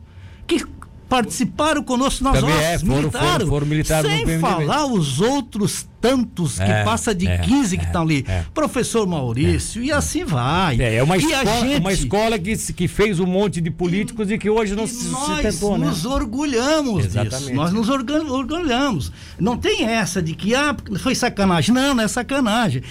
que 0.46 0.64
participaram 1.10 1.82
conosco 1.84 2.24
nas 2.24 2.40
Também 2.40 2.56
é, 2.56 2.78
foram, 2.78 2.96
militaram, 2.96 3.30
foram, 3.30 3.48
foram 3.48 3.68
militares 3.68 4.12
sem 4.12 4.40
falar 4.40 4.86
os 4.86 5.22
outros 5.22 5.88
tantos 6.02 6.58
que 6.58 6.64
é, 6.64 6.84
passa 6.84 7.16
de 7.16 7.28
é, 7.28 7.40
15 7.40 7.78
que 7.78 7.84
estão 7.86 8.02
é, 8.02 8.06
ali. 8.06 8.26
É. 8.28 8.46
Professor 8.54 9.08
Maurício, 9.08 9.82
e 9.82 9.92
assim 9.92 10.24
vai. 10.24 10.80
É, 10.80 10.96
é 10.96 11.04
uma, 11.04 11.18
escola, 11.18 11.60
gente... 11.60 11.80
uma 11.80 11.94
escola 11.94 12.40
que, 12.40 12.56
que 12.74 12.88
fez 12.88 13.20
um 13.20 13.26
monte 13.26 13.62
de 13.62 13.72
políticos 13.72 14.30
e, 14.30 14.34
e 14.34 14.38
que 14.38 14.50
hoje 14.50 14.76
não 14.76 14.86
se 14.86 15.08
Nós 15.08 15.62
nos 15.62 16.04
né? 16.04 16.10
orgulhamos 16.10 17.06
Exatamente. 17.06 17.40
disso. 17.40 17.54
Nós 17.54 17.72
nos 17.72 17.90
orgulhamos. 17.90 19.12
Não 19.40 19.58
tem 19.58 19.86
essa 19.86 20.22
de 20.22 20.34
que 20.34 20.54
ah, 20.54 20.76
foi 21.00 21.16
sacanagem. 21.16 21.74
Não, 21.74 21.96
não 21.96 22.04
é 22.04 22.08
sacanagem. 22.08 22.84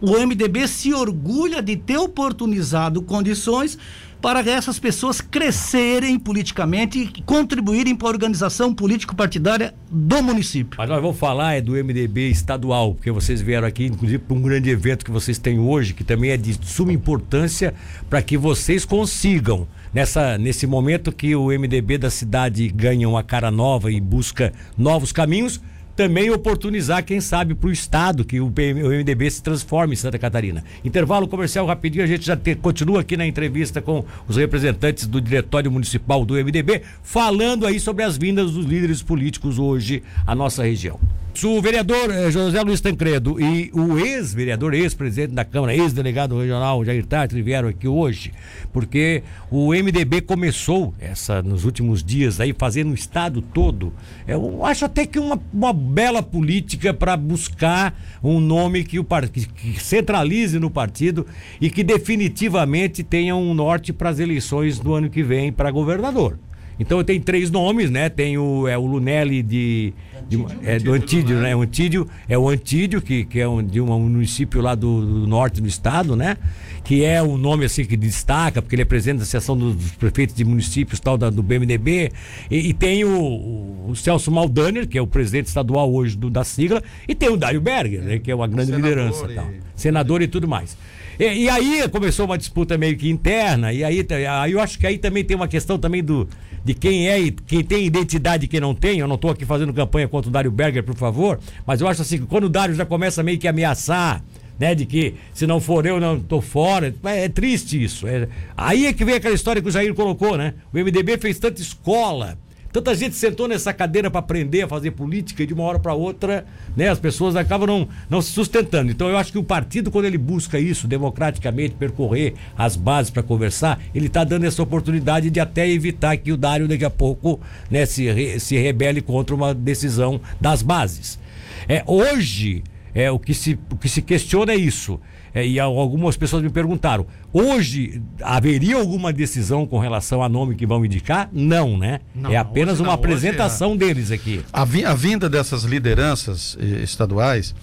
O 0.00 0.16
MDB 0.16 0.68
se 0.68 0.94
orgulha 0.94 1.60
de 1.60 1.76
ter 1.76 1.98
oportunizado 1.98 3.02
condições 3.02 3.76
para 4.20 4.40
essas 4.50 4.78
pessoas 4.78 5.20
crescerem 5.20 6.18
politicamente 6.18 6.98
e 7.16 7.22
contribuírem 7.22 7.94
para 7.94 8.08
a 8.08 8.10
organização 8.10 8.74
político-partidária 8.74 9.74
do 9.90 10.22
município. 10.22 10.76
Mas 10.78 10.88
nós 10.88 11.00
vamos 11.00 11.18
falar 11.18 11.54
é 11.54 11.60
do 11.60 11.72
MDB 11.72 12.28
estadual, 12.30 12.94
porque 12.94 13.10
vocês 13.10 13.40
vieram 13.40 13.66
aqui, 13.66 13.86
inclusive, 13.86 14.18
para 14.18 14.36
um 14.36 14.42
grande 14.42 14.70
evento 14.70 15.04
que 15.04 15.10
vocês 15.10 15.38
têm 15.38 15.58
hoje, 15.58 15.94
que 15.94 16.04
também 16.04 16.30
é 16.30 16.36
de 16.36 16.58
suma 16.66 16.92
importância 16.92 17.74
para 18.10 18.20
que 18.20 18.36
vocês 18.36 18.84
consigam 18.84 19.66
nessa 19.92 20.36
nesse 20.36 20.66
momento 20.66 21.10
que 21.10 21.34
o 21.34 21.46
MDB 21.46 21.98
da 21.98 22.10
cidade 22.10 22.68
ganha 22.68 23.08
uma 23.08 23.22
cara 23.22 23.50
nova 23.50 23.90
e 23.90 24.00
busca 24.00 24.52
novos 24.76 25.12
caminhos 25.12 25.60
também 25.98 26.30
oportunizar, 26.30 27.04
quem 27.04 27.20
sabe, 27.20 27.56
para 27.56 27.68
o 27.68 27.72
Estado 27.72 28.24
que 28.24 28.40
o, 28.40 28.48
PM, 28.52 28.84
o 28.84 28.90
MDB 28.90 29.28
se 29.28 29.42
transforme 29.42 29.94
em 29.94 29.96
Santa 29.96 30.16
Catarina. 30.16 30.62
Intervalo 30.84 31.26
comercial 31.26 31.66
rapidinho, 31.66 32.04
a 32.04 32.06
gente 32.06 32.24
já 32.24 32.36
te, 32.36 32.54
continua 32.54 33.00
aqui 33.00 33.16
na 33.16 33.26
entrevista 33.26 33.82
com 33.82 34.04
os 34.28 34.36
representantes 34.36 35.08
do 35.08 35.20
Diretório 35.20 35.72
Municipal 35.72 36.24
do 36.24 36.34
MDB, 36.34 36.82
falando 37.02 37.66
aí 37.66 37.80
sobre 37.80 38.04
as 38.04 38.16
vindas 38.16 38.52
dos 38.52 38.64
líderes 38.64 39.02
políticos 39.02 39.58
hoje 39.58 40.04
à 40.24 40.36
nossa 40.36 40.62
região. 40.62 41.00
O 41.44 41.62
vereador 41.62 42.10
eh, 42.10 42.30
José 42.32 42.60
Luiz 42.62 42.80
Tancredo 42.80 43.40
e 43.40 43.70
o 43.72 43.96
ex-vereador, 43.96 44.74
ex-presidente 44.74 45.34
da 45.34 45.44
Câmara, 45.44 45.74
ex-delegado 45.74 46.36
regional 46.36 46.84
Jair 46.84 47.06
Tartre 47.06 47.40
vieram 47.42 47.68
aqui 47.68 47.86
hoje, 47.86 48.32
porque 48.72 49.22
o 49.48 49.72
MDB 49.72 50.22
começou 50.22 50.92
essa 50.98 51.40
nos 51.40 51.64
últimos 51.64 52.02
dias 52.02 52.40
aí 52.40 52.52
fazendo 52.56 52.90
o 52.90 52.94
estado 52.94 53.40
todo. 53.40 53.92
Eu 54.26 54.64
acho 54.64 54.84
até 54.84 55.06
que 55.06 55.18
uma, 55.18 55.40
uma 55.52 55.72
bela 55.72 56.22
política 56.22 56.92
para 56.92 57.16
buscar 57.16 57.94
um 58.22 58.40
nome 58.40 58.82
que 58.82 58.98
o 58.98 59.04
que 59.04 59.78
centralize 59.80 60.58
no 60.58 60.70
partido 60.70 61.24
e 61.60 61.70
que 61.70 61.84
definitivamente 61.84 63.04
tenha 63.04 63.36
um 63.36 63.54
norte 63.54 63.92
para 63.92 64.08
as 64.08 64.18
eleições 64.18 64.80
do 64.80 64.92
ano 64.92 65.08
que 65.08 65.22
vem 65.22 65.52
para 65.52 65.70
governador. 65.70 66.38
Então 66.78 67.02
tem 67.02 67.20
três 67.20 67.50
nomes, 67.50 67.90
né? 67.90 68.08
Tem 68.08 68.38
o, 68.38 68.68
é, 68.68 68.78
o 68.78 68.86
Lunelli 68.86 69.42
de, 69.42 69.92
de 70.28 70.44
é, 70.62 70.78
do 70.78 70.92
Antídio, 70.92 71.36
né? 71.38 71.54
O 71.54 71.62
Antídio 71.62 72.06
é 72.28 72.38
o 72.38 72.48
Antídio, 72.48 73.02
que, 73.02 73.24
que 73.24 73.40
é 73.40 73.48
um, 73.48 73.62
de 73.62 73.80
um 73.80 73.86
município 73.98 74.60
lá 74.60 74.74
do, 74.74 75.04
do, 75.04 75.26
norte 75.26 75.60
do 75.60 75.66
estado, 75.66 76.14
né? 76.14 76.36
Que 76.84 77.04
é 77.04 77.20
um 77.22 77.36
nome 77.36 77.64
assim 77.64 77.84
que 77.84 77.96
destaca, 77.96 78.62
porque 78.62 78.76
ele 78.76 78.82
é 78.82 78.84
presidente 78.84 79.18
da 79.18 79.22
Associação 79.22 79.56
dos 79.56 79.92
Prefeitos 79.92 80.36
de 80.36 80.44
Municípios 80.44 81.00
tal 81.00 81.18
da, 81.18 81.28
do 81.30 81.42
BMDB. 81.42 82.12
E, 82.50 82.68
e 82.68 82.72
tem 82.72 83.04
o, 83.04 83.88
o, 83.88 83.96
Celso 83.96 84.30
Maldaner, 84.30 84.86
que 84.86 84.96
é 84.96 85.02
o 85.02 85.06
presidente 85.06 85.46
estadual 85.46 85.92
hoje 85.92 86.16
do, 86.16 86.30
da 86.30 86.44
sigla, 86.44 86.82
e 87.08 87.14
tem 87.14 87.28
o 87.28 87.36
Dário 87.36 87.60
Berger, 87.60 88.02
né? 88.02 88.18
Que 88.20 88.30
é 88.30 88.34
uma 88.34 88.46
grande 88.46 88.70
liderança. 88.70 89.26
E... 89.30 89.34
Tal. 89.34 89.50
Senador 89.74 90.22
e 90.22 90.28
tudo 90.28 90.46
mais. 90.46 90.76
E, 91.18 91.24
e, 91.24 91.48
aí 91.48 91.88
começou 91.88 92.26
uma 92.26 92.38
disputa 92.38 92.78
meio 92.78 92.96
que 92.96 93.08
interna, 93.08 93.72
e 93.72 93.82
aí, 93.82 94.06
aí 94.40 94.52
eu 94.52 94.60
acho 94.60 94.78
que 94.78 94.86
aí 94.86 94.98
também 94.98 95.24
tem 95.24 95.36
uma 95.36 95.48
questão 95.48 95.76
também 95.76 96.02
do, 96.02 96.28
de 96.64 96.74
quem 96.74 97.08
é 97.08 97.18
e 97.18 97.32
quem 97.32 97.64
tem 97.64 97.84
identidade 97.84 98.44
e 98.44 98.48
quem 98.48 98.60
não 98.60 98.74
tem. 98.74 99.00
Eu 99.00 99.08
não 99.08 99.16
estou 99.16 99.30
aqui 99.30 99.44
fazendo 99.44 99.72
campanha 99.72 100.06
contra 100.06 100.28
o 100.28 100.32
Dário 100.32 100.50
Berger, 100.50 100.84
por 100.84 100.94
favor, 100.94 101.40
mas 101.66 101.80
eu 101.80 101.88
acho 101.88 102.02
assim 102.02 102.18
quando 102.18 102.44
o 102.44 102.48
Dário 102.48 102.74
já 102.74 102.86
começa 102.86 103.22
meio 103.22 103.38
que 103.38 103.48
ameaçar, 103.48 104.22
né, 104.58 104.74
de 104.74 104.86
que 104.86 105.14
se 105.32 105.46
não 105.46 105.60
for 105.60 105.86
eu, 105.86 105.98
não 105.98 106.18
estou 106.18 106.40
fora. 106.40 106.94
É, 107.04 107.24
é, 107.24 107.28
triste 107.28 107.82
isso. 107.82 108.06
É, 108.06 108.28
aí 108.56 108.86
é 108.86 108.92
que 108.92 109.04
vem 109.04 109.14
aquela 109.14 109.34
história 109.34 109.60
que 109.60 109.68
o 109.68 109.72
Jair 109.72 109.94
colocou, 109.94 110.36
né? 110.36 110.54
O 110.72 110.78
MDB 110.78 111.18
fez 111.18 111.38
tanta 111.38 111.60
escola 111.60 112.38
Tanta 112.72 112.94
gente 112.94 113.14
sentou 113.14 113.48
nessa 113.48 113.72
cadeira 113.72 114.10
para 114.10 114.20
aprender 114.20 114.62
a 114.62 114.68
fazer 114.68 114.90
política 114.90 115.42
e 115.42 115.46
de 115.46 115.54
uma 115.54 115.64
hora 115.64 115.78
para 115.78 115.94
outra, 115.94 116.44
né, 116.76 116.88
as 116.88 116.98
pessoas 116.98 117.34
acabam 117.34 117.66
não, 117.66 117.88
não 118.10 118.20
se 118.20 118.30
sustentando. 118.30 118.90
Então 118.90 119.08
eu 119.08 119.16
acho 119.16 119.32
que 119.32 119.38
o 119.38 119.44
partido, 119.44 119.90
quando 119.90 120.04
ele 120.04 120.18
busca 120.18 120.58
isso 120.58 120.86
democraticamente, 120.86 121.74
percorrer 121.74 122.34
as 122.56 122.76
bases 122.76 123.10
para 123.10 123.22
conversar, 123.22 123.80
ele 123.94 124.06
está 124.06 124.22
dando 124.22 124.44
essa 124.44 124.62
oportunidade 124.62 125.30
de 125.30 125.40
até 125.40 125.68
evitar 125.68 126.16
que 126.18 126.30
o 126.30 126.36
Dário 126.36 126.68
daqui 126.68 126.84
a 126.84 126.90
pouco 126.90 127.40
né, 127.70 127.86
se, 127.86 128.38
se 128.38 128.56
rebele 128.58 129.00
contra 129.00 129.34
uma 129.34 129.54
decisão 129.54 130.20
das 130.40 130.62
bases. 130.62 131.18
É, 131.66 131.82
hoje, 131.86 132.62
é, 132.94 133.10
o, 133.10 133.18
que 133.18 133.32
se, 133.32 133.58
o 133.70 133.76
que 133.76 133.88
se 133.88 134.02
questiona 134.02 134.52
é 134.52 134.56
isso. 134.56 135.00
É, 135.38 135.46
e 135.46 135.60
algumas 135.60 136.16
pessoas 136.16 136.42
me 136.42 136.50
perguntaram: 136.50 137.06
hoje 137.32 138.02
haveria 138.20 138.74
alguma 138.74 139.12
decisão 139.12 139.64
com 139.64 139.78
relação 139.78 140.20
a 140.20 140.28
nome 140.28 140.56
que 140.56 140.66
vão 140.66 140.84
indicar? 140.84 141.28
Não, 141.32 141.78
né? 141.78 142.00
Não, 142.12 142.32
é 142.32 142.36
apenas 142.36 142.80
uma 142.80 142.88
não, 142.88 142.94
apresentação 142.94 143.74
é... 143.74 143.76
deles 143.76 144.10
aqui. 144.10 144.40
A, 144.52 144.64
vi, 144.64 144.84
a, 144.84 144.94
vinda 144.94 145.28
dessas 145.30 145.62
lideranças 145.62 146.58
eh, 146.60 146.82
estaduais, 146.82 147.54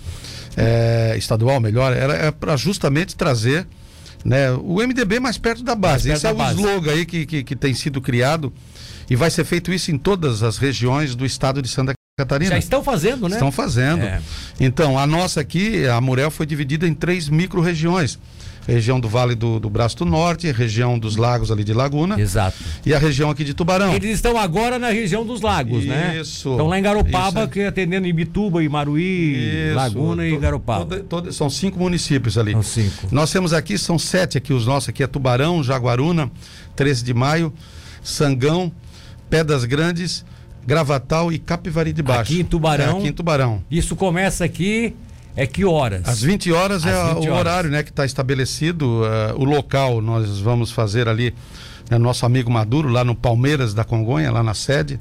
é, 0.56 1.16
estadual 1.18 1.60
melhor, 1.60 1.92
era 1.92 2.14
é 2.14 2.32
para 2.32 2.56
justamente 2.56 3.14
trazer 3.14 3.68
né, 4.24 4.52
o 4.52 4.76
MDB 4.76 5.20
mais 5.20 5.38
perto 5.38 5.62
da 5.62 5.76
base. 5.76 6.08
Perto 6.08 6.16
Esse 6.16 6.24
da 6.24 6.30
é 6.30 6.34
o 6.34 6.38
base. 6.38 6.62
slogan 6.62 6.92
aí 6.92 7.06
que, 7.06 7.26
que, 7.26 7.44
que 7.44 7.56
tem 7.58 7.74
sido 7.74 8.00
criado 8.00 8.54
e 9.10 9.18
vai 9.18 9.30
ser 9.30 9.44
feito 9.44 9.74
isso 9.74 9.92
em 9.92 9.98
todas 9.98 10.44
as 10.44 10.58
regiões 10.58 11.14
do 11.14 11.26
estado 11.26 11.62
de 11.62 11.68
Santa 11.68 11.94
Catarina. 12.18 12.52
Já 12.52 12.58
estão 12.58 12.82
fazendo, 12.82 13.28
né? 13.28 13.36
Estão 13.36 13.52
fazendo. 13.52 14.04
É. 14.04 14.22
Então, 14.58 14.98
a 14.98 15.06
nossa 15.06 15.42
aqui, 15.42 15.86
a 15.86 16.00
Murel, 16.00 16.32
foi 16.32 16.46
dividida 16.46 16.88
em 16.88 16.94
três 16.94 17.28
micro-regiões. 17.28 18.18
Região 18.66 19.02
do 19.02 19.10
Vale 19.10 19.36
do, 19.36 19.60
do 19.60 19.70
Braço 19.70 19.98
do 19.98 20.06
Norte, 20.06 20.50
região 20.50 20.98
dos 20.98 21.18
lagos 21.18 21.52
ali 21.52 21.66
de 21.66 21.74
Laguna. 21.74 22.18
Exato. 22.18 22.58
E 22.86 22.94
a 22.94 22.98
região 22.98 23.30
aqui 23.30 23.44
de 23.44 23.54
Tubarão. 23.54 23.94
Eles 23.94 24.12
estão 24.12 24.38
agora 24.38 24.80
na 24.80 24.92
região 24.92 25.26
dos 25.26 25.42
lagos, 25.42 25.80
isso, 25.80 25.88
né? 25.90 26.18
Isso. 26.18 26.52
Estão 26.52 26.68
lá 26.68 26.80
em 26.80 26.82
Garopaba, 26.82 27.42
isso. 27.42 27.50
que 27.50 27.60
é 27.60 27.68
atendendo 27.68 28.08
Ibituba, 28.08 28.64
Imaruí, 28.64 29.66
isso. 29.68 29.76
Laguna 29.76 30.26
e 30.26 30.38
Garopaba. 30.38 31.02
Todo, 31.02 31.34
são 31.34 31.50
cinco 31.50 31.78
municípios 31.80 32.38
ali. 32.38 32.54
São 32.54 32.64
cinco. 32.64 33.10
Nós 33.12 33.30
temos 33.30 33.52
aqui, 33.52 33.78
são 33.78 34.00
sete 34.00 34.38
aqui, 34.38 34.54
os 34.54 34.66
nossos 34.66 34.88
aqui 34.88 35.04
é 35.04 35.08
Tubarão, 35.08 35.62
Jaguaruna, 35.62 36.32
13 36.78 37.04
de 37.04 37.14
Maio, 37.14 37.54
Sangão, 38.02 38.72
Pedras 39.30 39.66
Grandes, 39.66 40.24
Gravatal 40.66 41.32
e 41.32 41.38
Capivari 41.38 41.94
de 41.94 42.02
Baixo. 42.02 42.32
Aqui 42.32 42.42
em 42.42 42.46
Tubarão. 42.46 42.96
É, 42.96 43.00
aqui 43.00 43.08
em 43.08 43.14
Tubarão. 43.14 43.64
Isso 43.70 43.96
começa 43.96 44.44
aqui. 44.44 44.96
É 45.38 45.46
que 45.46 45.66
horas? 45.66 46.08
Às 46.08 46.22
20 46.22 46.52
horas 46.54 46.86
Às 46.86 46.94
é 46.94 47.14
20 47.14 47.16
o 47.16 47.18
horas. 47.18 47.40
horário 47.40 47.70
né, 47.70 47.84
que 47.84 47.90
está 47.90 48.06
estabelecido. 48.06 49.02
Uh, 49.02 49.42
o 49.42 49.44
local 49.44 50.02
nós 50.02 50.40
vamos 50.40 50.72
fazer 50.72 51.10
ali, 51.10 51.34
né, 51.90 51.98
nosso 51.98 52.26
amigo 52.26 52.50
Maduro, 52.50 52.88
lá 52.88 53.04
no 53.04 53.14
Palmeiras 53.14 53.74
da 53.74 53.84
Congonha, 53.84 54.32
lá 54.32 54.42
na 54.42 54.54
sede. 54.54 55.00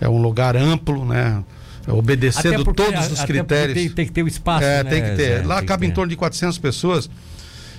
É 0.00 0.08
um 0.08 0.20
lugar 0.20 0.56
amplo, 0.56 1.04
né? 1.04 1.42
Obedecendo 1.86 2.64
porque, 2.64 2.82
todos 2.82 3.10
os 3.10 3.24
critérios. 3.24 3.74
Tem, 3.74 3.88
tem, 3.90 4.06
que 4.06 4.12
ter 4.12 4.22
o 4.22 4.24
um 4.24 4.28
espaço. 4.28 4.64
É, 4.64 4.82
né, 4.82 4.90
tem 4.90 5.02
que 5.02 5.10
ter. 5.10 5.40
Zé, 5.40 5.46
lá 5.46 5.62
cabe 5.62 5.86
em 5.86 5.90
torno 5.90 6.10
de 6.10 6.16
400 6.16 6.58
pessoas 6.58 7.08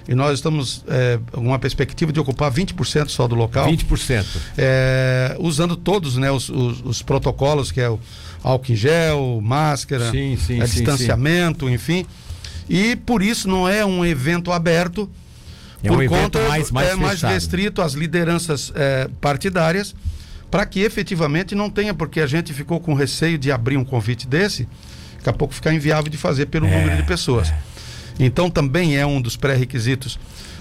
e 0.08 0.16
nós 0.16 0.34
estamos 0.34 0.84
é, 0.88 1.20
com 1.32 1.42
uma 1.42 1.60
perspectiva 1.60 2.12
de 2.12 2.20
ocupar 2.20 2.52
20% 2.52 3.10
só 3.10 3.28
do 3.28 3.36
local. 3.36 3.68
20%. 3.68 4.26
É, 4.58 5.36
usando 5.40 5.76
todos 5.76 6.18
né, 6.18 6.32
os, 6.32 6.50
os, 6.50 6.82
os, 6.84 7.02
protocolos, 7.02 7.72
que 7.72 7.80
é 7.80 7.90
o 7.90 8.00
álcool 8.44 8.72
em 8.72 8.76
gel, 8.76 9.40
máscara, 9.42 10.10
sim, 10.12 10.38
sim, 10.38 10.62
é, 10.62 10.68
sim, 10.68 10.78
distanciamento, 10.78 11.70
enfim. 11.70 12.06
E 12.70 12.96
por 12.96 13.22
isso 13.22 13.48
não 13.48 13.68
é 13.68 13.86
um 13.86 14.04
evento 14.04 14.52
aberto. 14.52 15.10
É 15.84 15.88
por 15.88 16.04
um 16.04 16.08
conta 16.08 16.40
mais, 16.48 16.72
mais, 16.72 16.90
é 16.90 16.96
mais 16.96 17.22
restrito 17.22 17.82
às 17.82 17.94
lideranças 17.94 18.72
é, 18.76 19.10
partidárias, 19.20 19.96
para 20.50 20.66
que 20.66 20.80
efetivamente 20.82 21.56
não 21.56 21.70
tenha, 21.70 21.94
porque 21.94 22.20
a 22.22 22.28
gente 22.28 22.54
ficou 22.54 22.80
com 22.80 22.94
receio 22.94 23.38
de 23.38 23.52
abrir 23.52 23.78
um 23.78 23.84
convite 23.84 24.28
desse, 24.28 24.68
daqui 25.18 25.30
a 25.30 25.34
pouco 25.34 25.54
ficar 25.54 25.74
inviável 25.74 26.10
de 26.10 26.18
fazer 26.18 26.48
pelo 26.48 26.68
é, 26.68 26.80
número 26.80 26.98
de 26.98 27.04
pessoas. 27.04 27.52
Então 28.22 28.50
também 28.50 28.96
é 28.96 29.06
um 29.06 29.20
dos 29.22 29.36
pré-requisitos 29.36 30.20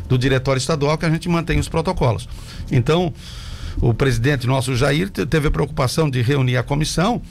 do 0.09 0.19
diretório 0.19 0.59
estadual 0.59 0.99
que 0.99 1.07
a 1.07 1.11
gente 1.11 1.29
mantém 1.29 1.59
os 1.59 1.69
protocolos. 1.69 2.29
Então, 2.73 3.13
o 3.81 3.95
presidente 3.95 4.47
nosso 4.47 4.75
Jair 4.75 5.09
teve 5.11 5.47
a 5.47 5.51
preocupação 5.51 6.11
de 6.11 6.21
reunir 6.23 6.57
a 6.57 6.63
comissão, 6.63 7.23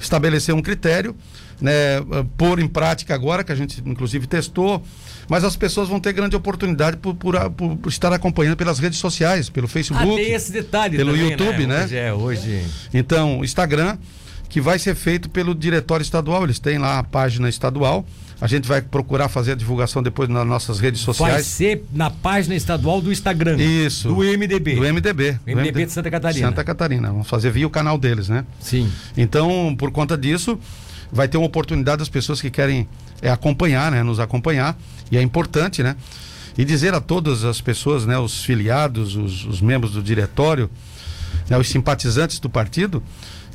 estabelecer 0.00 0.54
um 0.54 0.62
critério, 0.62 1.14
né, 1.60 2.00
pôr 2.36 2.58
em 2.58 2.66
prática 2.66 3.14
agora, 3.14 3.44
que 3.44 3.52
a 3.52 3.54
gente 3.54 3.82
inclusive 3.84 4.26
testou, 4.26 4.82
mas 5.28 5.44
as 5.44 5.56
pessoas 5.56 5.88
vão 5.88 6.00
ter 6.00 6.12
grande 6.12 6.34
oportunidade 6.34 6.96
por, 6.96 7.14
por, 7.14 7.34
por 7.50 7.88
estar 7.88 8.12
acompanhando 8.12 8.56
pelas 8.56 8.78
redes 8.78 8.98
sociais, 8.98 9.50
pelo 9.50 9.68
Facebook, 9.68 10.12
ah, 10.12 10.16
tem 10.16 10.32
esse 10.32 10.50
detalhe 10.50 10.96
pelo 10.96 11.12
também, 11.12 11.30
YouTube, 11.30 11.66
né? 11.66 11.78
né? 11.78 11.84
Hoje 11.84 11.96
é, 11.96 12.12
hoje... 12.12 12.64
Então, 12.94 13.44
Instagram, 13.44 13.98
que 14.48 14.60
vai 14.60 14.78
ser 14.78 14.94
feito 14.94 15.30
pelo 15.30 15.54
diretório 15.54 16.02
estadual, 16.02 16.44
eles 16.44 16.58
têm 16.58 16.78
lá 16.78 16.98
a 16.98 17.04
página 17.04 17.48
estadual, 17.48 18.04
a 18.42 18.48
gente 18.48 18.66
vai 18.66 18.82
procurar 18.82 19.28
fazer 19.28 19.52
a 19.52 19.54
divulgação 19.54 20.02
depois 20.02 20.28
nas 20.28 20.44
nossas 20.44 20.80
redes 20.80 21.00
sociais. 21.00 21.32
Vai 21.32 21.42
ser 21.44 21.84
na 21.92 22.10
página 22.10 22.56
estadual 22.56 23.00
do 23.00 23.12
Instagram. 23.12 23.56
Isso. 23.56 24.08
Do 24.08 24.16
MDB. 24.16 24.74
Do 24.74 24.82
MDB. 24.82 25.32
Do 25.34 25.42
MDB, 25.44 25.54
MDB 25.54 25.86
de 25.86 25.92
Santa 25.92 26.10
Catarina. 26.10 26.48
Santa 26.48 26.64
Catarina. 26.64 27.08
Vamos 27.12 27.28
fazer 27.28 27.52
via 27.52 27.68
o 27.68 27.70
canal 27.70 27.96
deles, 27.96 28.28
né? 28.28 28.44
Sim. 28.58 28.90
Então, 29.16 29.76
por 29.78 29.92
conta 29.92 30.18
disso, 30.18 30.58
vai 31.12 31.28
ter 31.28 31.36
uma 31.36 31.46
oportunidade 31.46 31.98
das 31.98 32.08
pessoas 32.08 32.40
que 32.40 32.50
querem 32.50 32.88
é, 33.22 33.30
acompanhar, 33.30 33.92
né? 33.92 34.02
Nos 34.02 34.18
acompanhar. 34.18 34.76
E 35.08 35.16
é 35.16 35.22
importante, 35.22 35.80
né? 35.80 35.94
E 36.58 36.64
dizer 36.64 36.94
a 36.94 37.00
todas 37.00 37.44
as 37.44 37.60
pessoas, 37.60 38.04
né? 38.06 38.18
Os 38.18 38.42
filiados, 38.42 39.14
os, 39.14 39.44
os 39.44 39.60
membros 39.60 39.92
do 39.92 40.02
diretório, 40.02 40.68
né, 41.48 41.56
os 41.56 41.68
simpatizantes 41.68 42.40
do 42.40 42.50
partido, 42.50 43.02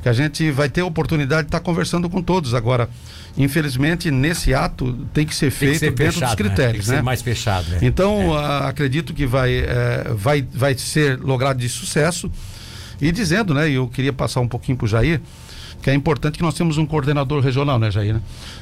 que 0.08 0.10
a 0.10 0.14
gente 0.14 0.50
vai 0.52 0.70
ter 0.70 0.82
a 0.82 0.86
oportunidade 0.86 1.44
de 1.44 1.48
estar 1.50 1.60
conversando 1.60 2.10
com 2.10 2.22
todos. 2.22 2.54
Agora, 2.54 2.90
infelizmente, 3.38 4.10
nesse 4.10 4.54
ato 4.54 4.94
tem 5.14 5.26
que 5.26 5.36
ser 5.36 5.52
feito 5.52 5.74
que 5.74 5.80
ser 5.80 5.92
dentro 5.92 6.14
fechado, 6.14 6.30
dos 6.30 6.36
critérios. 6.36 6.58
Né? 6.60 6.72
Tem 6.72 6.82
que 6.82 6.90
né? 6.92 6.96
ser 6.96 7.04
mais 7.04 7.22
fechado. 7.22 7.70
Né? 7.70 7.80
Então, 7.82 8.38
é. 8.38 8.40
a, 8.40 8.68
acredito 8.70 9.14
que 9.14 9.26
vai, 9.26 9.58
é, 9.58 10.06
vai, 10.16 10.48
vai 10.54 10.78
ser 10.78 11.20
logrado 11.20 11.60
de 11.60 11.68
sucesso. 11.68 12.32
E 13.02 13.12
dizendo, 13.12 13.54
né, 13.54 13.70
eu 13.70 13.88
queria 13.88 14.14
passar 14.14 14.40
um 14.40 14.48
pouquinho 14.48 14.78
para 14.78 14.86
o 14.86 14.88
Jair, 14.88 15.22
que 15.82 15.90
é 15.90 15.94
importante 15.94 16.38
que 16.38 16.44
nós 16.44 16.54
temos 16.54 16.78
um 16.78 16.86
coordenador 16.86 17.42
regional, 17.42 17.80
né, 17.80 17.90
Jair? 17.90 18.16
Né? 18.16 18.22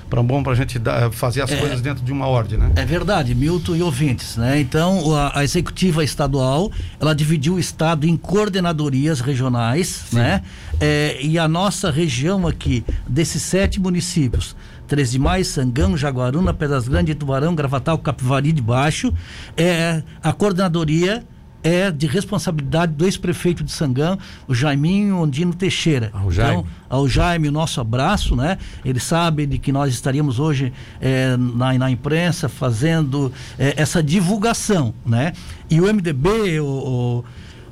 Para 0.09 0.21
bom 0.21 0.43
para 0.43 0.53
a 0.53 0.55
gente 0.55 0.77
dar, 0.77 1.11
fazer 1.11 1.41
as 1.41 1.51
é, 1.51 1.57
coisas 1.57 1.81
dentro 1.81 2.03
de 2.03 2.11
uma 2.11 2.27
ordem, 2.27 2.57
né? 2.57 2.71
É 2.75 2.85
verdade, 2.85 3.33
Milton 3.33 3.75
e 3.75 3.81
ouvintes, 3.81 4.37
né? 4.37 4.59
Então 4.59 5.15
a, 5.15 5.39
a 5.39 5.43
executiva 5.43 6.03
estadual 6.03 6.71
ela 6.99 7.15
dividiu 7.15 7.55
o 7.55 7.59
estado 7.59 8.05
em 8.05 8.15
coordenadorias 8.15 9.21
regionais, 9.21 10.05
Sim. 10.09 10.17
né? 10.17 10.41
É, 10.79 11.17
e 11.21 11.39
a 11.39 11.47
nossa 11.47 11.89
região 11.89 12.45
aqui 12.45 12.83
desses 13.07 13.41
sete 13.41 13.79
municípios 13.79 14.55
13 14.87 15.13
de 15.13 15.19
Maio, 15.19 15.43
Sangão, 15.43 15.97
Jaguaruna, 15.97 16.53
Pedras 16.53 16.87
Grandes, 16.87 17.15
Tubarão, 17.15 17.55
Gravatal, 17.55 17.97
Capivari 17.97 18.51
de 18.51 18.61
Baixo, 18.61 19.11
é 19.57 20.03
a 20.21 20.31
coordenadoria 20.31 21.23
é 21.65 21.89
de 21.89 22.05
responsabilidade 22.05 22.93
do 22.93 23.05
ex-prefeito 23.05 23.63
de 23.63 23.71
Sangão, 23.71 24.19
o 24.47 24.53
Jaiminho 24.53 25.17
Ondino 25.17 25.51
Teixeira. 25.51 26.11
Ah, 26.13 26.23
Jaime. 26.29 26.59
Então, 26.59 26.65
ao 26.87 27.09
Jaime, 27.09 27.47
o 27.47 27.51
nosso 27.51 27.81
abraço, 27.81 28.35
né? 28.35 28.59
Ele 28.85 28.99
sabe 28.99 29.47
de 29.47 29.57
que 29.57 29.71
nós 29.71 29.91
estaríamos 29.91 30.39
hoje 30.39 30.71
é, 31.01 31.35
na, 31.35 31.73
na 31.73 31.89
imprensa 31.89 32.47
fazendo 32.47 33.33
é, 33.57 33.73
essa 33.77 34.03
divulgação, 34.03 34.93
né? 35.03 35.33
E 35.67 35.81
o 35.81 35.91
MDB, 35.91 36.59
o, 36.59 36.65
o 36.65 37.25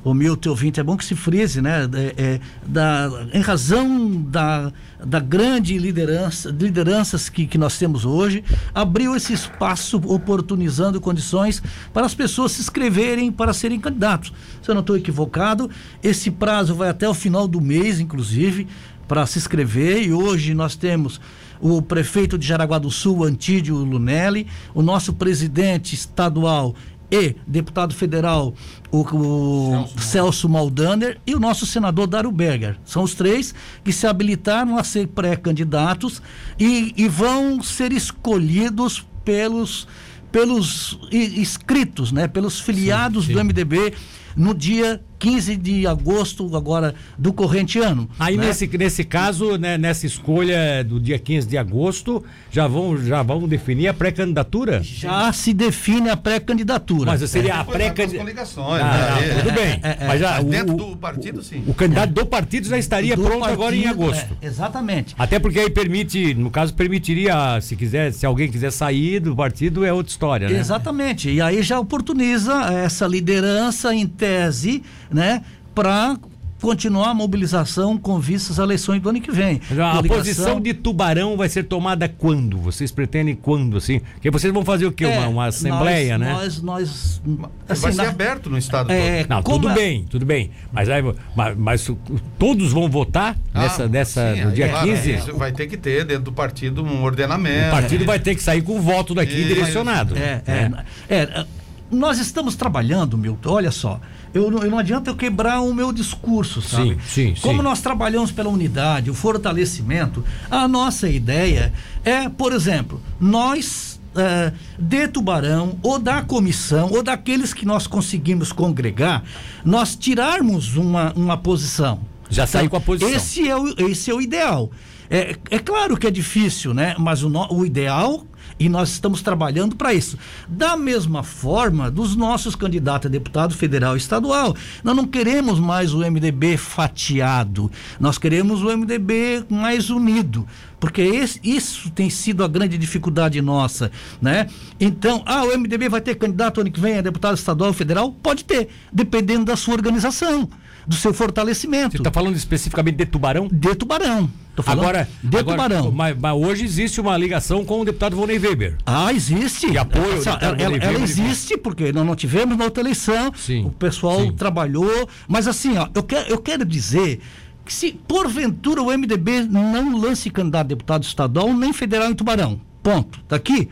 o 0.04 0.12
meu 0.12 0.36
teu 0.36 0.52
ouvinte, 0.52 0.78
é 0.78 0.82
bom 0.82 0.96
que 0.96 1.04
se 1.04 1.14
frise, 1.14 1.62
né? 1.62 1.88
É, 1.94 2.14
é, 2.22 2.40
da, 2.66 3.26
em 3.32 3.40
razão 3.40 4.22
da, 4.22 4.70
da 5.02 5.18
grande 5.18 5.78
liderança, 5.78 6.50
lideranças 6.50 7.30
que, 7.30 7.46
que 7.46 7.56
nós 7.56 7.78
temos 7.78 8.04
hoje, 8.04 8.44
abriu 8.74 9.16
esse 9.16 9.32
espaço 9.32 9.96
oportunizando 10.04 11.00
condições 11.00 11.62
para 11.92 12.04
as 12.04 12.14
pessoas 12.14 12.52
se 12.52 12.60
inscreverem 12.60 13.32
para 13.32 13.54
serem 13.54 13.80
candidatos. 13.80 14.30
Se 14.62 14.70
eu 14.70 14.74
não 14.74 14.82
estou 14.82 14.96
equivocado, 14.96 15.70
esse 16.02 16.30
prazo 16.30 16.74
vai 16.74 16.90
até 16.90 17.08
o 17.08 17.14
final 17.14 17.48
do 17.48 17.60
mês, 17.60 17.98
inclusive, 17.98 18.68
para 19.08 19.24
se 19.26 19.38
inscrever, 19.38 20.02
e 20.02 20.12
hoje 20.12 20.54
nós 20.54 20.76
temos 20.76 21.20
o 21.60 21.80
prefeito 21.80 22.36
de 22.36 22.46
Jaraguá 22.46 22.78
do 22.78 22.90
Sul, 22.90 23.24
Antídio 23.24 23.76
Lunelli, 23.76 24.46
o 24.74 24.82
nosso 24.82 25.14
presidente 25.14 25.94
estadual 25.94 26.74
e 27.10 27.36
deputado 27.46 27.94
federal, 27.94 28.54
o, 28.90 29.00
o 29.00 29.86
Celso, 29.86 30.00
Celso 30.00 30.48
Maldaner, 30.48 31.20
e 31.26 31.34
o 31.34 31.40
nosso 31.40 31.66
senador 31.66 32.06
Dário 32.06 32.30
Berger. 32.32 32.78
São 32.84 33.02
os 33.02 33.14
três 33.14 33.54
que 33.84 33.92
se 33.92 34.06
habilitaram 34.06 34.76
a 34.78 34.84
ser 34.84 35.08
pré-candidatos 35.08 36.22
e, 36.58 36.92
e 36.96 37.08
vão 37.08 37.62
ser 37.62 37.92
escolhidos 37.92 39.06
pelos 39.24 39.86
pelos 40.32 40.98
inscritos, 41.12 42.10
né, 42.10 42.26
pelos 42.26 42.58
filiados 42.58 43.26
sim, 43.26 43.28
sim. 43.28 43.34
do 43.34 43.44
MDB 43.44 43.94
no 44.36 44.54
dia 44.54 45.00
15 45.24 45.56
de 45.56 45.86
agosto 45.86 46.54
agora 46.54 46.94
do 47.16 47.32
corrente 47.32 47.78
ano. 47.78 48.08
Aí 48.18 48.36
né? 48.36 48.48
nesse, 48.48 48.66
nesse 48.76 49.04
caso, 49.04 49.56
né, 49.56 49.78
nessa 49.78 50.06
escolha 50.06 50.84
do 50.84 51.00
dia 51.00 51.18
15 51.18 51.48
de 51.48 51.56
agosto, 51.56 52.22
já 52.50 52.66
vão, 52.66 52.96
já 53.02 53.22
vão 53.22 53.48
definir 53.48 53.88
a 53.88 53.94
pré-candidatura? 53.94 54.82
Já 54.82 55.32
se 55.32 55.54
define 55.54 56.10
a 56.10 56.16
pré-candidatura. 56.16 57.12
Mas 57.12 57.30
seria 57.30 57.54
é. 57.54 57.56
a 57.56 57.64
pré-candidatura. 57.64 58.84
Ah, 58.84 59.18
né? 59.18 59.42
Tudo 59.42 59.52
bem. 59.54 59.80
É, 59.82 59.96
é, 60.00 60.06
Mas 60.06 60.20
já, 60.20 60.40
o, 60.40 60.44
dentro 60.44 60.76
do 60.76 60.96
partido, 60.96 61.42
sim. 61.42 61.64
O 61.66 61.72
candidato 61.72 62.12
do 62.12 62.26
partido 62.26 62.68
já 62.68 62.76
estaria 62.76 63.16
do 63.16 63.22
pronto 63.22 63.40
partido, 63.40 63.62
agora 63.62 63.76
em 63.76 63.86
agosto. 63.86 64.36
É, 64.42 64.46
exatamente. 64.46 65.14
Até 65.18 65.38
porque 65.38 65.58
aí 65.58 65.70
permite, 65.70 66.34
no 66.34 66.50
caso, 66.50 66.74
permitiria, 66.74 67.60
se 67.62 67.76
quiser, 67.76 68.12
se 68.12 68.26
alguém 68.26 68.50
quiser 68.50 68.70
sair 68.70 69.20
do 69.20 69.34
partido, 69.34 69.86
é 69.86 69.92
outra 69.92 70.10
história, 70.10 70.48
né? 70.50 70.58
Exatamente. 70.58 71.30
E 71.30 71.40
aí 71.40 71.62
já 71.62 71.80
oportuniza 71.80 72.52
essa 72.84 73.06
liderança 73.06 73.94
em 73.94 74.06
tese 74.24 74.82
né, 75.10 75.42
para 75.74 76.16
continuar 76.64 77.10
a 77.10 77.14
mobilização 77.14 77.98
com 77.98 78.18
vistas 78.18 78.58
às 78.58 78.64
eleições 78.64 79.02
do 79.02 79.10
ano 79.10 79.20
que 79.20 79.30
vem. 79.30 79.60
A 79.78 80.02
posição 80.02 80.58
de 80.58 80.72
Tubarão 80.72 81.36
vai 81.36 81.46
ser 81.46 81.64
tomada 81.64 82.08
quando? 82.08 82.58
Vocês 82.58 82.90
pretendem 82.90 83.34
quando, 83.34 83.76
assim? 83.76 84.00
Porque 84.14 84.30
vocês 84.30 84.50
vão 84.50 84.64
fazer 84.64 84.86
o 84.86 84.92
quê? 84.92 85.04
É, 85.04 85.18
uma, 85.18 85.28
uma, 85.28 85.46
assembleia, 85.46 86.16
nós, 86.16 86.26
né? 86.26 86.32
Nós, 86.32 86.62
nós 86.62 87.22
assim, 87.68 87.82
vai 87.82 87.92
ser 87.92 88.02
na... 88.02 88.08
aberto 88.08 88.48
no 88.48 88.56
estado 88.56 88.90
é, 88.90 89.24
todo. 89.24 89.30
Não, 89.30 89.42
tudo 89.42 89.68
é... 89.68 89.74
bem, 89.74 90.04
tudo 90.08 90.24
bem. 90.24 90.52
Mas, 90.72 90.88
aí, 90.88 91.02
mas, 91.36 91.58
mas 91.58 91.90
todos 92.38 92.72
vão 92.72 92.88
votar 92.88 93.36
ah, 93.52 93.60
nessa, 93.60 93.86
nessa, 93.86 94.34
sim, 94.34 94.44
no 94.44 94.52
dia 94.52 94.70
claro, 94.70 94.88
15? 94.88 95.12
É, 95.12 95.20
vai 95.32 95.52
ter 95.52 95.66
que 95.66 95.76
ter 95.76 96.06
dentro 96.06 96.24
do 96.24 96.32
partido 96.32 96.82
um 96.82 97.02
ordenamento. 97.02 97.68
O 97.68 97.72
partido 97.72 98.06
vai 98.06 98.18
ter 98.18 98.34
que 98.34 98.42
sair 98.42 98.62
com 98.62 98.78
o 98.78 98.80
voto 98.80 99.14
daqui 99.14 99.44
direcionado. 99.44 100.16
É, 100.16 100.42
é, 100.46 100.70
é, 101.10 101.16
é 101.18 101.46
nós 101.94 102.18
estamos 102.18 102.54
trabalhando, 102.54 103.16
Milton, 103.16 103.50
olha 103.50 103.70
só 103.70 104.00
eu, 104.34 104.50
eu 104.50 104.70
não 104.70 104.78
adianta 104.78 105.10
eu 105.10 105.14
quebrar 105.14 105.60
o 105.60 105.72
meu 105.72 105.92
discurso, 105.92 106.60
sabe? 106.60 106.98
Sim, 107.06 107.32
sim, 107.32 107.40
Como 107.40 107.58
sim. 107.58 107.62
nós 107.62 107.80
trabalhamos 107.80 108.32
pela 108.32 108.48
unidade, 108.50 109.08
o 109.08 109.14
fortalecimento, 109.14 110.24
a 110.50 110.66
nossa 110.66 111.08
ideia 111.08 111.72
é, 112.04 112.28
por 112.28 112.52
exemplo, 112.52 113.00
nós 113.20 114.00
é, 114.16 114.52
de 114.76 115.06
Tubarão, 115.08 115.78
ou 115.82 116.00
da 116.00 116.22
comissão, 116.22 116.90
ou 116.90 117.02
daqueles 117.02 117.54
que 117.54 117.64
nós 117.64 117.86
conseguimos 117.86 118.50
congregar, 118.50 119.22
nós 119.64 119.94
tirarmos 119.94 120.76
uma, 120.76 121.12
uma 121.14 121.36
posição. 121.36 122.00
Já 122.28 122.46
saiu 122.46 122.68
com 122.68 122.76
a 122.76 122.80
posição. 122.80 123.14
Esse 123.14 123.48
é 123.48 123.56
o, 123.56 123.68
esse 123.88 124.10
é 124.10 124.14
o 124.14 124.20
ideal. 124.20 124.70
É, 125.08 125.36
é 125.50 125.58
claro 125.60 125.96
que 125.96 126.06
é 126.06 126.10
difícil, 126.10 126.74
né? 126.74 126.96
Mas 126.98 127.22
o, 127.22 127.30
o 127.50 127.64
ideal 127.64 128.26
e 128.58 128.68
nós 128.68 128.90
estamos 128.90 129.22
trabalhando 129.22 129.76
para 129.76 129.92
isso. 129.92 130.18
Da 130.48 130.76
mesma 130.76 131.22
forma, 131.22 131.90
dos 131.90 132.14
nossos 132.16 132.54
candidatos 132.54 133.06
a 133.06 133.10
deputado 133.10 133.54
federal 133.54 133.94
e 133.94 133.98
estadual, 133.98 134.54
nós 134.82 134.96
não 134.96 135.06
queremos 135.06 135.58
mais 135.58 135.92
o 135.92 135.98
MDB 135.98 136.56
fatiado, 136.56 137.70
nós 137.98 138.18
queremos 138.18 138.62
o 138.62 138.76
MDB 138.76 139.44
mais 139.48 139.90
unido, 139.90 140.46
porque 140.78 141.02
esse, 141.02 141.40
isso 141.42 141.90
tem 141.90 142.10
sido 142.10 142.44
a 142.44 142.48
grande 142.48 142.76
dificuldade 142.76 143.40
nossa, 143.40 143.90
né? 144.20 144.48
Então, 144.78 145.22
ah, 145.26 145.44
o 145.44 145.58
MDB 145.58 145.88
vai 145.88 146.00
ter 146.00 146.14
candidato 146.14 146.60
ano 146.60 146.70
que 146.70 146.80
vem 146.80 146.98
a 146.98 147.02
deputado 147.02 147.36
estadual 147.36 147.68
ou 147.68 147.74
federal? 147.74 148.12
Pode 148.12 148.44
ter, 148.44 148.68
dependendo 148.92 149.44
da 149.44 149.56
sua 149.56 149.74
organização 149.74 150.48
do 150.86 150.94
seu 150.94 151.12
fortalecimento. 151.14 151.92
Você 151.92 151.98
está 151.98 152.10
falando 152.10 152.36
especificamente 152.36 152.96
de 152.96 153.06
Tubarão? 153.06 153.48
De 153.50 153.74
Tubarão. 153.74 154.30
agora, 154.66 155.08
de 155.22 155.38
agora, 155.38 155.56
Tubarão. 155.56 155.90
Mas, 155.90 156.16
mas, 156.18 156.34
hoje 156.34 156.64
existe 156.64 157.00
uma 157.00 157.16
ligação 157.16 157.64
com 157.64 157.80
o 157.80 157.84
deputado 157.84 158.16
Vonei 158.16 158.38
Weber. 158.38 158.76
Ah, 158.84 159.12
existe. 159.12 159.70
De 159.70 159.78
apoio. 159.78 160.14
Essa, 160.14 160.38
ela, 160.40 160.56
ela, 160.60 160.76
ela 160.76 161.00
existe, 161.00 161.56
porque 161.56 161.92
nós 161.92 162.06
não 162.06 162.14
tivemos 162.14 162.56
na 162.56 162.64
outra 162.64 162.82
eleição. 162.82 163.32
Sim, 163.34 163.64
o 163.64 163.70
pessoal 163.70 164.20
sim. 164.20 164.32
trabalhou. 164.32 165.08
Mas 165.28 165.48
assim, 165.48 165.76
ó, 165.76 165.88
eu, 165.94 166.02
quero, 166.02 166.28
eu 166.30 166.38
quero 166.38 166.64
dizer 166.64 167.20
que 167.64 167.72
se 167.72 167.92
porventura 167.92 168.82
o 168.82 168.86
MDB 168.86 169.44
não 169.44 169.98
lance 169.98 170.30
candidato 170.30 170.66
a 170.66 170.68
deputado 170.68 171.02
estadual 171.02 171.52
nem 171.54 171.72
federal 171.72 172.10
em 172.10 172.14
Tubarão. 172.14 172.60
Ponto. 172.82 173.20
Tá 173.26 173.36
aqui. 173.36 173.70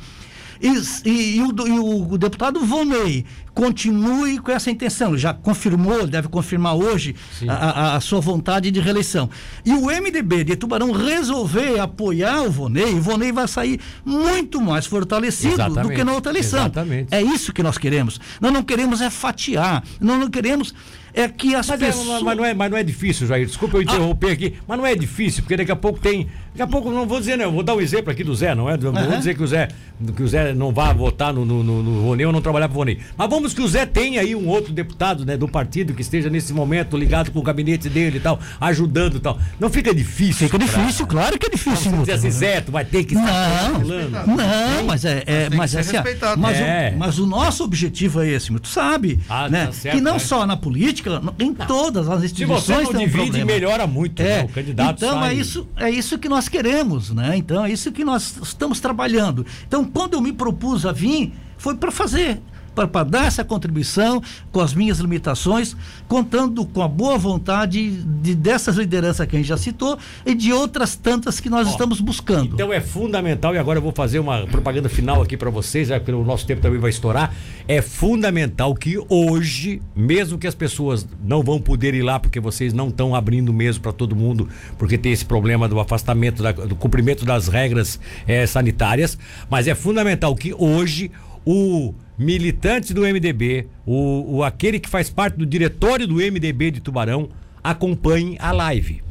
E, 0.63 0.69
e, 1.09 1.37
e, 1.39 1.43
o, 1.43 1.67
e, 1.67 1.79
o, 2.13 2.17
deputado 2.17 2.61
Vonei 2.61 3.27
continue 3.53 4.39
com 4.39 4.53
essa 4.53 4.71
intenção. 4.71 5.19
Já 5.19 5.35
confirmou, 5.35 6.07
deve 6.07 6.29
confirmar 6.29 6.77
hoje 6.77 7.17
a, 7.49 7.55
a, 7.55 7.97
a, 7.97 8.01
sua 8.01 8.21
vontade 8.21 8.71
de 8.71 8.79
reeleição. 8.79 9.29
E 9.65 9.73
o 9.73 9.87
MDB 9.87 10.45
de 10.45 10.57
Tubarão 10.57 10.93
resolver 10.93 11.81
apoiar 11.81 12.43
o 12.43 12.51
Vonei, 12.51 12.95
o 12.95 13.03
Vonei 13.03 13.33
vai 13.33 13.49
sair 13.49 13.81
muito 14.05 14.61
mais 14.61 14.87
fortalecido 14.87 15.55
Exatamente. 15.55 15.89
do 15.89 15.95
que 15.97 16.05
na 16.05 16.13
outra 16.13 16.31
eleição. 16.31 16.61
Exatamente. 16.61 17.13
É 17.13 17.21
isso 17.21 17.53
que 17.53 17.63
nós 17.63 17.77
queremos. 17.77 18.21
Nós 18.41 18.53
não 18.53 18.63
queremos 18.63 19.01
é 19.01 19.11
fatiar, 19.11 19.83
nós 20.01 20.21
não 20.21 20.31
queremos 20.31 20.73
é 21.15 21.29
que 21.29 21.55
as 21.55 21.67
mas 21.69 21.79
pessoas. 21.81 22.21
É, 22.21 22.25
mas, 22.25 22.37
não 22.37 22.45
é, 22.45 22.55
mas 22.55 22.71
não 22.71 22.79
é 22.79 22.83
difícil, 22.83 23.27
Jair. 23.27 23.47
Desculpa 23.47 23.77
eu 23.77 23.83
interromper 23.83 24.31
ah. 24.31 24.33
aqui, 24.33 24.55
mas 24.67 24.79
não 24.79 24.87
é 24.87 24.95
difícil, 24.95 25.43
porque 25.43 25.57
daqui 25.57 25.73
a 25.73 25.77
pouco 25.77 25.99
tem. 25.99 26.29
Daqui 26.53 26.63
a 26.63 26.67
pouco, 26.67 26.91
não 26.91 27.07
vou 27.07 27.19
dizer, 27.19 27.37
não, 27.37 27.47
eu 27.47 27.53
vou 27.53 27.63
dar 27.63 27.75
um 27.75 27.81
exemplo 27.81 28.11
aqui 28.11 28.23
do 28.23 28.35
Zé, 28.35 28.55
não 28.55 28.69
é? 28.69 28.77
Não 28.77 28.93
uhum. 28.93 29.09
vou 29.09 29.17
dizer 29.17 29.35
que 29.35 29.43
o 29.43 29.47
Zé, 29.47 29.69
que 30.15 30.23
o 30.23 30.29
Zé 30.29 30.53
não 30.53 30.71
vá 30.71 30.93
votar 30.93 31.33
no, 31.33 31.47
no, 31.47 31.65
no, 31.65 31.83
no 31.83 32.05
Ronei 32.05 32.27
ou 32.27 32.33
não 32.33 32.43
trabalhar 32.43 32.69
para 32.69 32.77
o 32.77 32.79
Ronei. 32.79 32.99
Mas 33.17 33.31
vamos 33.31 33.55
que 33.55 33.63
o 33.63 33.69
Zé 33.69 33.87
tenha 33.87 34.21
aí 34.21 34.35
um 34.35 34.47
outro 34.49 34.71
deputado 34.71 35.25
né, 35.25 35.35
do 35.35 35.49
partido 35.49 35.95
que 35.95 36.03
esteja 36.03 36.29
nesse 36.29 36.53
momento 36.53 36.95
ligado 36.97 37.31
com 37.31 37.39
o 37.39 37.43
gabinete 37.43 37.89
dele 37.89 38.19
e 38.19 38.21
tal, 38.21 38.39
ajudando 38.61 39.17
e 39.17 39.21
tal. 39.21 39.39
Não 39.59 39.71
fica 39.71 39.95
difícil. 39.95 40.47
Fica 40.47 40.59
pra... 40.59 40.67
difícil, 40.67 41.07
claro 41.07 41.39
que 41.39 41.47
é 41.47 41.51
difícil. 41.51 41.91
Não, 41.91 42.01
dizer 42.01 42.13
assim, 42.13 42.31
Zé, 42.31 42.61
tu 42.61 42.71
vai 42.71 42.85
ter 42.85 43.05
que 43.05 43.15
estar 43.15 43.71
Não, 43.73 44.37
não, 44.37 44.85
mas 44.87 45.07
é. 45.07 45.23
é 45.27 45.49
mas, 45.51 45.75
assim, 45.75 45.97
mas, 46.37 46.57
é. 46.59 46.93
O, 46.95 46.99
mas 46.99 47.19
o 47.19 47.27
nosso 47.27 47.65
objetivo 47.65 48.21
é 48.21 48.29
esse, 48.29 48.53
tu 48.61 48.69
sabe. 48.69 49.21
Ah, 49.27 49.49
né? 49.49 49.67
Tá 49.67 49.73
certo, 49.73 49.97
que 49.97 50.03
não 50.03 50.17
é. 50.17 50.19
só 50.19 50.47
na 50.47 50.57
política, 50.57 51.02
em 51.39 51.55
todas 51.55 51.93
todas 51.93 52.09
as 52.09 52.25
instituições. 52.25 52.63
Se 52.63 52.85
você 52.87 52.93
não 52.93 53.01
divide, 53.01 53.43
um 53.43 53.47
melhora 53.47 53.87
muito 53.87 54.21
é. 54.21 54.39
né? 54.39 54.45
o 54.45 54.49
candidato. 54.49 54.97
Então 54.97 55.21
sai. 55.21 55.31
é 55.31 55.35
isso, 55.35 55.69
é 55.77 55.91
isso 55.91 56.19
que 56.19 56.29
nós 56.29 56.49
queremos, 56.49 57.11
né? 57.11 57.37
Então 57.37 57.65
é 57.65 57.71
isso 57.71 57.93
que 57.93 58.05
nós 58.05 58.37
estamos 58.43 58.81
trabalhando. 58.81 59.47
Então, 59.67 59.85
quando 59.85 60.15
eu 60.15 60.21
me 60.21 60.33
propus 60.33 60.87
a 60.87 60.93
vir, 60.93 61.33
foi 61.57 61.77
para 61.77 61.91
fazer 61.91 62.41
para 62.75 63.05
dar 63.05 63.27
essa 63.27 63.45
contribuição 63.45 64.23
com 64.51 64.61
as 64.61 64.75
minhas 64.75 64.99
limitações, 64.99 65.77
contando 66.09 66.65
com 66.65 66.83
a 66.83 66.89
boa 66.89 67.19
vontade 67.19 67.91
de, 67.91 68.35
dessas 68.35 68.77
lideranças 68.77 69.27
que 69.27 69.37
a 69.37 69.39
gente 69.39 69.49
já 69.49 69.57
citou 69.57 69.99
e 70.25 70.35
de 70.35 70.53
outras 70.53 70.97
tantas 70.97 71.41
que 71.41 71.51
nós 71.51 71.69
Ó, 71.69 71.71
estamos 71.71 72.01
buscando. 72.01 72.55
Então 72.55 72.73
é 72.73 72.81
fundamental, 72.81 73.55
e 73.55 73.59
agora 73.59 73.79
eu 73.79 73.83
vou 73.83 73.93
fazer 73.93 74.19
uma 74.19 74.47
propaganda 74.47 74.89
final 74.89 75.23
aqui 75.23 75.37
para 75.37 75.51
vocês, 75.51 75.89
já 75.89 76.01
que 76.01 76.11
o 76.11 76.25
nosso 76.25 76.47
tempo 76.47 76.63
também 76.63 76.81
vai 76.81 76.91
estourar. 76.91 77.35
É 77.69 77.81
fundamental 77.81 78.75
que 78.75 78.99
hoje, 79.09 79.81
mesmo 79.95 80.39
que 80.39 80.47
as 80.47 80.55
pessoas 80.55 81.07
não 81.25 81.43
vão 81.43 81.61
poder 81.61 81.95
ir 81.95 82.03
lá, 82.03 82.19
porque 82.19 82.41
vocês 82.41 82.73
não 82.73 82.89
estão 82.89 83.15
abrindo 83.15 83.53
mesmo 83.53 83.83
para 83.83 83.93
todo 83.93 84.17
mundo, 84.17 84.49
porque 84.79 84.97
tem 84.97 85.13
esse 85.13 85.25
problema 85.25 85.69
do 85.69 85.79
afastamento, 85.79 86.43
da, 86.43 86.53
do 86.53 86.75
cumprimento 86.75 87.25
das 87.25 87.49
regras 87.49 88.01
é, 88.27 88.47
sanitárias, 88.47 89.19
mas 89.51 89.69
é 89.69 89.75
fundamental 89.75 90.35
que 90.35 90.55
hoje 90.57 91.11
o 91.45 91.95
militante 92.19 92.95
do 92.95 93.03
MDB, 93.03 93.67
o, 93.87 94.37
o 94.37 94.45
aquele 94.45 94.79
que 94.79 94.89
faz 94.89 95.11
parte 95.11 95.37
do 95.37 95.47
diretório 95.47 96.07
do 96.07 96.17
MDB 96.17 96.71
de 96.71 96.81
Tubarão, 96.81 97.29
acompanhe 97.63 98.37
a 98.39 98.53
live. 98.53 99.03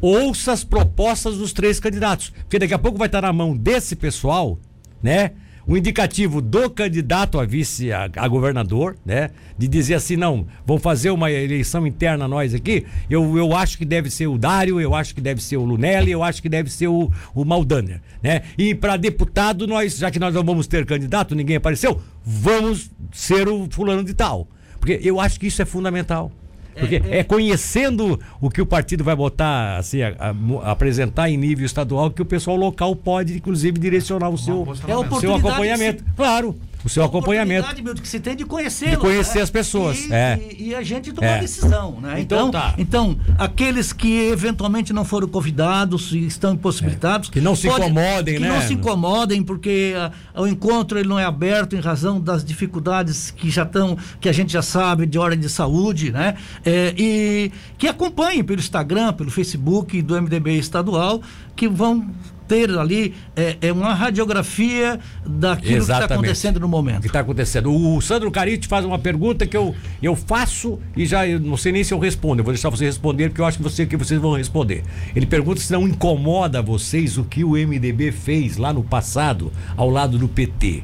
Ouça 0.00 0.52
as 0.52 0.62
propostas 0.64 1.38
dos 1.38 1.52
três 1.52 1.80
candidatos, 1.80 2.30
porque 2.30 2.58
daqui 2.58 2.74
a 2.74 2.78
pouco 2.78 2.98
vai 2.98 3.06
estar 3.06 3.22
na 3.22 3.32
mão 3.32 3.56
desse 3.56 3.96
pessoal, 3.96 4.58
né? 5.02 5.32
O 5.66 5.76
indicativo 5.76 6.40
do 6.40 6.70
candidato 6.70 7.40
a 7.40 7.44
vice 7.44 7.92
a, 7.92 8.08
a, 8.16 8.28
governador, 8.28 8.96
né? 9.04 9.30
De 9.58 9.66
dizer 9.66 9.94
assim, 9.94 10.16
não, 10.16 10.46
vamos 10.64 10.82
fazer 10.82 11.10
uma 11.10 11.30
eleição 11.30 11.86
interna 11.86 12.28
nós 12.28 12.54
aqui. 12.54 12.86
Eu, 13.10 13.36
eu 13.36 13.54
acho 13.54 13.76
que 13.76 13.84
deve 13.84 14.08
ser 14.08 14.28
o 14.28 14.38
Dário, 14.38 14.80
eu 14.80 14.94
acho 14.94 15.14
que 15.14 15.20
deve 15.20 15.42
ser 15.42 15.56
o 15.56 15.64
Lunelli, 15.64 16.12
eu 16.12 16.22
acho 16.22 16.40
que 16.40 16.48
deve 16.48 16.70
ser 16.70 16.86
o, 16.86 17.10
o 17.34 17.44
Maldaner, 17.44 18.00
né? 18.22 18.42
E 18.56 18.74
para 18.74 18.96
deputado, 18.96 19.66
nós, 19.66 19.98
já 19.98 20.10
que 20.10 20.20
nós 20.20 20.32
não 20.32 20.44
vamos 20.44 20.66
ter 20.68 20.86
candidato, 20.86 21.34
ninguém 21.34 21.56
apareceu, 21.56 22.00
vamos 22.24 22.90
ser 23.12 23.48
o 23.48 23.66
fulano 23.70 24.04
de 24.04 24.14
tal. 24.14 24.48
Porque 24.78 25.00
eu 25.02 25.20
acho 25.20 25.40
que 25.40 25.48
isso 25.48 25.60
é 25.60 25.64
fundamental. 25.64 26.30
Porque 26.78 26.96
é, 26.96 27.18
é, 27.18 27.24
conhecendo 27.24 28.20
o 28.40 28.50
que 28.50 28.60
o 28.60 28.66
partido 28.66 29.02
vai 29.02 29.16
botar, 29.16 29.78
assim, 29.78 30.02
a, 30.02 30.14
a, 30.18 30.70
apresentar 30.70 31.30
em 31.30 31.36
nível 31.36 31.64
estadual, 31.64 32.10
que 32.10 32.22
o 32.22 32.26
pessoal 32.26 32.56
local 32.56 32.94
pode, 32.94 33.34
inclusive, 33.34 33.78
direcionar 33.78 34.28
o 34.28 34.38
seu, 34.38 34.66
é 34.86 34.96
o 34.96 35.20
seu 35.20 35.34
acompanhamento. 35.34 36.04
Claro 36.16 36.54
o 36.86 36.88
seu 36.88 37.02
acompanhamento. 37.02 37.66
Milton, 37.82 38.00
que 38.00 38.08
se 38.08 38.20
tem 38.20 38.36
de 38.36 38.44
conhecer. 38.44 38.90
De 38.90 38.96
conhecer 38.96 39.38
né? 39.38 39.42
as 39.42 39.50
pessoas. 39.50 40.06
E, 40.06 40.12
é. 40.12 40.40
e, 40.56 40.68
e 40.68 40.74
a 40.74 40.82
gente 40.82 41.12
tomar 41.12 41.26
é. 41.26 41.40
decisão. 41.40 42.00
Né? 42.00 42.20
Então, 42.20 42.48
então, 42.48 42.50
tá. 42.52 42.74
então, 42.78 43.18
aqueles 43.36 43.92
que 43.92 44.28
eventualmente 44.28 44.92
não 44.92 45.04
foram 45.04 45.26
convidados 45.26 46.12
e 46.12 46.24
estão 46.24 46.54
impossibilitados. 46.54 47.28
É. 47.28 47.32
Que 47.32 47.40
não 47.40 47.56
se 47.56 47.66
pode, 47.66 47.80
incomodem, 47.80 48.34
que 48.34 48.40
né? 48.40 48.48
Que 48.48 48.54
não 48.54 48.62
se 48.62 48.74
incomodem, 48.74 49.42
porque 49.42 49.94
a, 50.32 50.42
o 50.42 50.46
encontro 50.46 50.96
ele 50.96 51.08
não 51.08 51.18
é 51.18 51.24
aberto 51.24 51.74
em 51.74 51.80
razão 51.80 52.20
das 52.20 52.44
dificuldades 52.44 53.32
que 53.32 53.50
já 53.50 53.64
estão, 53.64 53.98
que 54.20 54.28
a 54.28 54.32
gente 54.32 54.52
já 54.52 54.62
sabe 54.62 55.06
de 55.06 55.18
ordem 55.18 55.40
de 55.40 55.48
saúde, 55.48 56.12
né? 56.12 56.36
É, 56.64 56.94
e 56.96 57.50
que 57.76 57.88
acompanhem 57.88 58.44
pelo 58.44 58.60
Instagram, 58.60 59.12
pelo 59.12 59.30
Facebook 59.30 60.00
do 60.02 60.22
MDB 60.22 60.56
estadual, 60.56 61.20
que 61.56 61.66
vão 61.66 62.08
ter 62.46 62.70
ali 62.78 63.14
é, 63.34 63.56
é 63.60 63.72
uma 63.72 63.94
radiografia 63.94 64.98
daquilo 65.26 65.76
Exatamente. 65.76 65.86
que 65.86 65.92
está 65.92 66.14
acontecendo 66.14 66.60
no 66.60 66.68
momento. 66.68 66.98
O 66.98 67.00
que 67.02 67.06
está 67.06 67.20
acontecendo. 67.20 67.72
O 67.72 68.00
Sandro 68.00 68.30
Carite 68.30 68.68
faz 68.68 68.84
uma 68.84 68.98
pergunta 68.98 69.46
que 69.46 69.56
eu, 69.56 69.74
eu 70.02 70.14
faço 70.14 70.78
e 70.96 71.06
já 71.06 71.26
eu 71.26 71.40
não 71.40 71.56
sei 71.56 71.72
nem 71.72 71.84
se 71.84 71.92
eu 71.92 71.98
respondo. 71.98 72.40
Eu 72.40 72.44
vou 72.44 72.52
deixar 72.52 72.70
você 72.70 72.84
responder 72.84 73.28
porque 73.28 73.40
eu 73.40 73.44
acho 73.44 73.58
que, 73.58 73.62
você, 73.62 73.86
que 73.86 73.96
vocês 73.96 74.20
vão 74.20 74.36
responder. 74.36 74.82
Ele 75.14 75.26
pergunta 75.26 75.60
se 75.60 75.72
não 75.72 75.86
incomoda 75.86 76.62
vocês 76.62 77.18
o 77.18 77.24
que 77.24 77.44
o 77.44 77.52
MDB 77.52 78.12
fez 78.12 78.56
lá 78.56 78.72
no 78.72 78.82
passado 78.82 79.52
ao 79.76 79.90
lado 79.90 80.18
do 80.18 80.28
PT. 80.28 80.82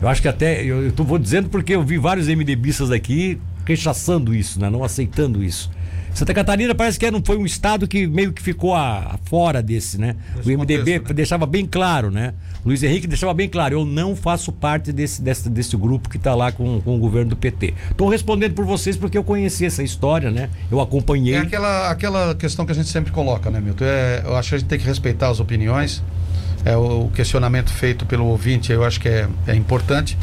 Eu 0.00 0.08
acho 0.08 0.20
que 0.20 0.28
até, 0.28 0.62
eu, 0.62 0.84
eu 0.84 0.92
tô, 0.92 1.04
vou 1.04 1.18
dizendo 1.18 1.48
porque 1.48 1.74
eu 1.74 1.82
vi 1.82 1.96
vários 1.96 2.28
MDBistas 2.28 2.90
aqui 2.90 3.40
rechaçando 3.64 4.34
isso, 4.34 4.60
né? 4.60 4.70
não 4.70 4.84
aceitando 4.84 5.42
isso. 5.42 5.70
Santa 6.16 6.32
Catarina 6.32 6.74
parece 6.74 6.98
que 6.98 7.10
não 7.10 7.22
foi 7.22 7.36
um 7.36 7.44
estado 7.44 7.86
que 7.86 8.06
meio 8.06 8.32
que 8.32 8.40
ficou 8.40 8.74
a, 8.74 9.00
a 9.00 9.18
fora 9.26 9.62
desse, 9.62 10.00
né? 10.00 10.16
O 10.36 10.48
MDB 10.48 10.56
contexto, 10.56 11.08
né? 11.08 11.14
deixava 11.14 11.44
bem 11.44 11.66
claro, 11.66 12.10
né? 12.10 12.32
Luiz 12.64 12.82
Henrique 12.82 13.06
deixava 13.06 13.34
bem 13.34 13.50
claro, 13.50 13.74
eu 13.74 13.84
não 13.84 14.16
faço 14.16 14.50
parte 14.50 14.92
desse, 14.92 15.20
desse, 15.20 15.50
desse 15.50 15.76
grupo 15.76 16.08
que 16.08 16.16
está 16.16 16.34
lá 16.34 16.50
com, 16.50 16.80
com 16.80 16.96
o 16.96 16.98
governo 16.98 17.28
do 17.28 17.36
PT. 17.36 17.74
Estou 17.90 18.08
respondendo 18.08 18.54
por 18.54 18.64
vocês 18.64 18.96
porque 18.96 19.18
eu 19.18 19.22
conheci 19.22 19.66
essa 19.66 19.82
história, 19.82 20.30
né? 20.30 20.48
Eu 20.70 20.80
acompanhei. 20.80 21.34
É 21.34 21.40
aquela, 21.40 21.90
aquela 21.90 22.34
questão 22.34 22.64
que 22.64 22.72
a 22.72 22.74
gente 22.74 22.88
sempre 22.88 23.12
coloca, 23.12 23.50
né, 23.50 23.60
Milton? 23.60 23.84
É, 23.84 24.22
eu 24.24 24.36
acho 24.36 24.48
que 24.48 24.54
a 24.54 24.58
gente 24.58 24.68
tem 24.68 24.78
que 24.78 24.86
respeitar 24.86 25.28
as 25.28 25.38
opiniões. 25.38 26.02
É, 26.64 26.74
o 26.78 27.10
questionamento 27.14 27.70
feito 27.70 28.06
pelo 28.06 28.24
ouvinte, 28.24 28.72
eu 28.72 28.84
acho 28.84 28.98
que 28.98 29.08
é, 29.10 29.28
é 29.46 29.54
importante. 29.54 30.16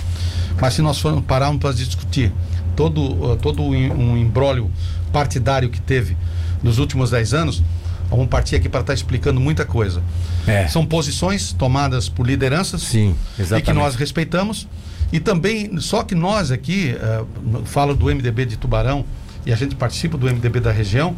Mas 0.59 0.73
se 0.73 0.81
nós 0.81 0.99
formos 0.99 1.23
pararmos 1.23 1.61
para 1.61 1.71
discutir 1.71 2.31
todo, 2.75 3.37
todo 3.37 3.61
um 3.61 4.17
embrólio 4.17 4.71
partidário 5.13 5.69
que 5.69 5.79
teve 5.79 6.17
nos 6.61 6.79
últimos 6.79 7.11
10 7.11 7.33
anos, 7.33 7.63
vamos 8.09 8.27
partir 8.27 8.55
aqui 8.55 8.67
para 8.67 8.81
estar 8.81 8.91
tá 8.91 8.93
explicando 8.93 9.39
muita 9.39 9.63
coisa. 9.63 10.01
É. 10.45 10.67
São 10.67 10.85
posições 10.85 11.53
tomadas 11.53 12.09
por 12.09 12.27
lideranças 12.27 12.81
Sim, 12.81 13.15
e 13.39 13.61
que 13.61 13.71
nós 13.71 13.95
respeitamos. 13.95 14.67
E 15.11 15.19
também, 15.19 15.79
só 15.79 16.03
que 16.03 16.15
nós 16.15 16.51
aqui, 16.51 16.95
uh, 16.95 17.65
falo 17.65 17.93
do 17.93 18.07
MDB 18.07 18.45
de 18.47 18.57
Tubarão 18.57 19.05
e 19.45 19.53
a 19.53 19.55
gente 19.55 19.75
participa 19.75 20.17
do 20.17 20.25
MDB 20.25 20.59
da 20.59 20.71
região, 20.71 21.15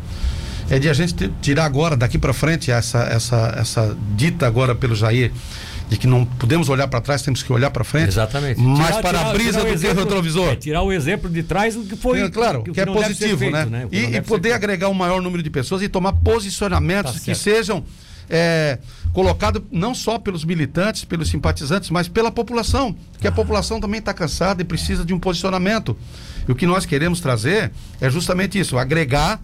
é 0.69 0.77
de 0.77 0.89
a 0.89 0.93
gente 0.93 1.31
tirar 1.41 1.63
agora, 1.63 1.95
daqui 1.95 2.17
para 2.17 2.33
frente, 2.33 2.71
essa, 2.71 3.03
essa, 3.03 3.55
essa 3.57 3.97
dita 4.15 4.45
agora 4.45 4.75
pelo 4.75 4.95
Jair 4.95 5.31
de 5.87 5.97
que 5.97 6.07
não 6.07 6.25
podemos 6.25 6.69
olhar 6.69 6.87
para 6.87 6.99
trás, 6.99 7.21
temos 7.21 7.43
que 7.43 7.51
olhar 7.51 7.69
para 7.69 7.83
frente. 7.83 8.09
Exatamente. 8.09 8.59
Mais 8.59 8.97
para 8.97 9.21
a 9.21 9.33
brisa 9.33 9.63
do 9.63 9.77
que 9.77 9.87
o 9.87 9.95
retrovisor. 9.95 10.49
É, 10.49 10.55
tirar 10.55 10.81
o 10.81 10.91
exemplo 10.91 11.29
de 11.29 11.43
trás 11.43 11.75
do 11.75 11.83
que 11.83 11.95
foi. 11.95 12.21
É, 12.21 12.29
claro, 12.29 12.59
que, 12.63 12.71
que, 12.71 12.73
que 12.73 12.81
é 12.81 12.85
positivo, 12.85 13.37
feito, 13.37 13.53
né? 13.53 13.65
né? 13.65 13.87
E, 13.91 14.15
e 14.15 14.21
poder 14.21 14.53
agregar 14.53 14.89
um 14.89 14.93
maior 14.93 15.21
número 15.21 15.43
de 15.43 15.49
pessoas 15.49 15.81
e 15.81 15.89
tomar 15.89 16.13
posicionamentos 16.13 17.13
tá 17.13 17.19
que 17.19 17.35
sejam 17.35 17.83
é, 18.29 18.79
colocados 19.13 19.61
não 19.71 19.93
só 19.93 20.17
pelos 20.17 20.43
militantes, 20.43 21.05
pelos 21.05 21.29
simpatizantes, 21.29 21.89
mas 21.89 22.07
pela 22.07 22.31
população. 22.31 22.95
Que 23.19 23.27
ah. 23.27 23.29
a 23.29 23.33
população 23.33 23.79
também 23.79 23.99
está 23.99 24.13
cansada 24.13 24.61
e 24.61 24.65
precisa 24.65 25.05
de 25.05 25.13
um 25.13 25.19
posicionamento. 25.19 25.95
E 26.47 26.51
o 26.51 26.55
que 26.55 26.65
nós 26.65 26.85
queremos 26.85 27.19
trazer 27.19 27.71
é 28.01 28.09
justamente 28.09 28.59
isso, 28.59 28.77
agregar 28.77 29.39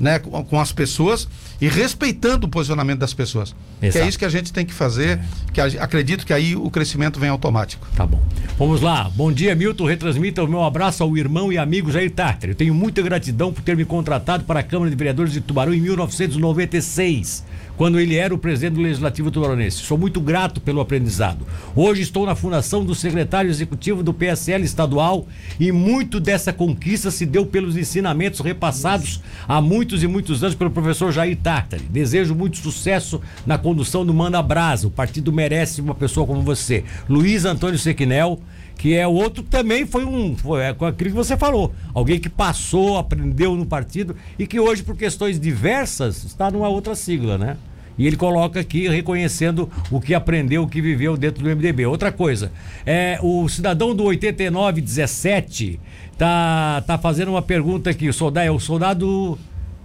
né, 0.00 0.18
com, 0.18 0.42
com 0.44 0.60
as 0.60 0.72
pessoas 0.72 1.28
e 1.60 1.68
respeitando 1.68 2.46
o 2.46 2.48
posicionamento 2.48 2.98
das 2.98 3.12
pessoas. 3.12 3.54
Exato. 3.82 3.92
Que 3.92 3.98
é 3.98 4.08
isso 4.08 4.18
que 4.18 4.24
a 4.24 4.28
gente 4.30 4.52
tem 4.52 4.64
que 4.64 4.72
fazer, 4.72 5.18
é. 5.18 5.20
que 5.52 5.60
acredito 5.60 6.24
que 6.24 6.32
aí 6.32 6.56
o 6.56 6.70
crescimento 6.70 7.20
vem 7.20 7.28
automático. 7.28 7.86
Tá 7.94 8.06
bom. 8.06 8.20
Vamos 8.58 8.80
lá. 8.80 9.10
Bom 9.14 9.30
dia, 9.30 9.54
Milton. 9.54 9.84
Retransmita 9.84 10.42
o 10.42 10.48
meu 10.48 10.62
abraço 10.62 11.02
ao 11.02 11.16
irmão 11.16 11.52
e 11.52 11.58
amigo 11.58 11.92
Jair 11.92 12.10
Tartar. 12.10 12.48
Eu 12.48 12.54
tenho 12.54 12.74
muita 12.74 13.02
gratidão 13.02 13.52
por 13.52 13.62
ter 13.62 13.76
me 13.76 13.84
contratado 13.84 14.44
para 14.44 14.60
a 14.60 14.62
Câmara 14.62 14.90
de 14.90 14.96
Vereadores 14.96 15.32
de 15.32 15.40
Tubarão 15.40 15.74
em 15.74 15.80
1996 15.80 17.49
quando 17.80 17.98
ele 17.98 18.14
era 18.14 18.34
o 18.34 18.36
presidente 18.36 18.74
do 18.74 18.82
Legislativo 18.82 19.30
Tubaronense. 19.30 19.78
Sou 19.78 19.96
muito 19.96 20.20
grato 20.20 20.60
pelo 20.60 20.82
aprendizado. 20.82 21.46
Hoje 21.74 22.02
estou 22.02 22.26
na 22.26 22.34
fundação 22.34 22.84
do 22.84 22.94
secretário 22.94 23.48
executivo 23.48 24.02
do 24.02 24.12
PSL 24.12 24.62
estadual 24.62 25.26
e 25.58 25.72
muito 25.72 26.20
dessa 26.20 26.52
conquista 26.52 27.10
se 27.10 27.24
deu 27.24 27.46
pelos 27.46 27.78
ensinamentos 27.78 28.40
repassados 28.40 29.22
há 29.48 29.62
muitos 29.62 30.02
e 30.02 30.06
muitos 30.06 30.44
anos 30.44 30.54
pelo 30.54 30.70
professor 30.70 31.10
Jair 31.10 31.38
Tartari. 31.38 31.84
Desejo 31.84 32.34
muito 32.34 32.58
sucesso 32.58 33.18
na 33.46 33.56
condução 33.56 34.04
do 34.04 34.12
Manda 34.12 34.42
Brasa. 34.42 34.86
O 34.86 34.90
partido 34.90 35.32
merece 35.32 35.80
uma 35.80 35.94
pessoa 35.94 36.26
como 36.26 36.42
você. 36.42 36.84
Luiz 37.08 37.46
Antônio 37.46 37.78
Sequinel 37.78 38.38
que 38.76 38.94
é 38.94 39.06
outro 39.06 39.42
também 39.42 39.84
foi 39.84 40.06
um. 40.06 40.34
Foi 40.34 40.62
é, 40.62 40.68
aquilo 40.68 40.94
que 40.94 41.08
você 41.10 41.36
falou. 41.36 41.70
Alguém 41.92 42.18
que 42.18 42.30
passou, 42.30 42.96
aprendeu 42.96 43.54
no 43.54 43.66
partido 43.66 44.16
e 44.38 44.46
que 44.46 44.58
hoje, 44.58 44.82
por 44.82 44.96
questões 44.96 45.38
diversas, 45.38 46.24
está 46.24 46.50
numa 46.50 46.66
outra 46.66 46.94
sigla, 46.94 47.36
né? 47.36 47.58
E 48.00 48.06
ele 48.06 48.16
coloca 48.16 48.58
aqui 48.58 48.88
reconhecendo 48.88 49.68
o 49.90 50.00
que 50.00 50.14
aprendeu, 50.14 50.62
o 50.62 50.66
que 50.66 50.80
viveu 50.80 51.18
dentro 51.18 51.44
do 51.44 51.50
MDB. 51.54 51.84
Outra 51.84 52.10
coisa, 52.10 52.50
é 52.86 53.18
o 53.20 53.46
cidadão 53.46 53.94
do 53.94 54.04
8917 54.04 55.78
tá 56.16 56.82
tá 56.86 56.96
fazendo 56.96 57.28
uma 57.28 57.42
pergunta 57.42 57.90
aqui, 57.90 58.08
o 58.08 58.12
soldado 58.14 58.46
é 58.46 58.50
o 58.50 58.58
soldado 58.58 59.38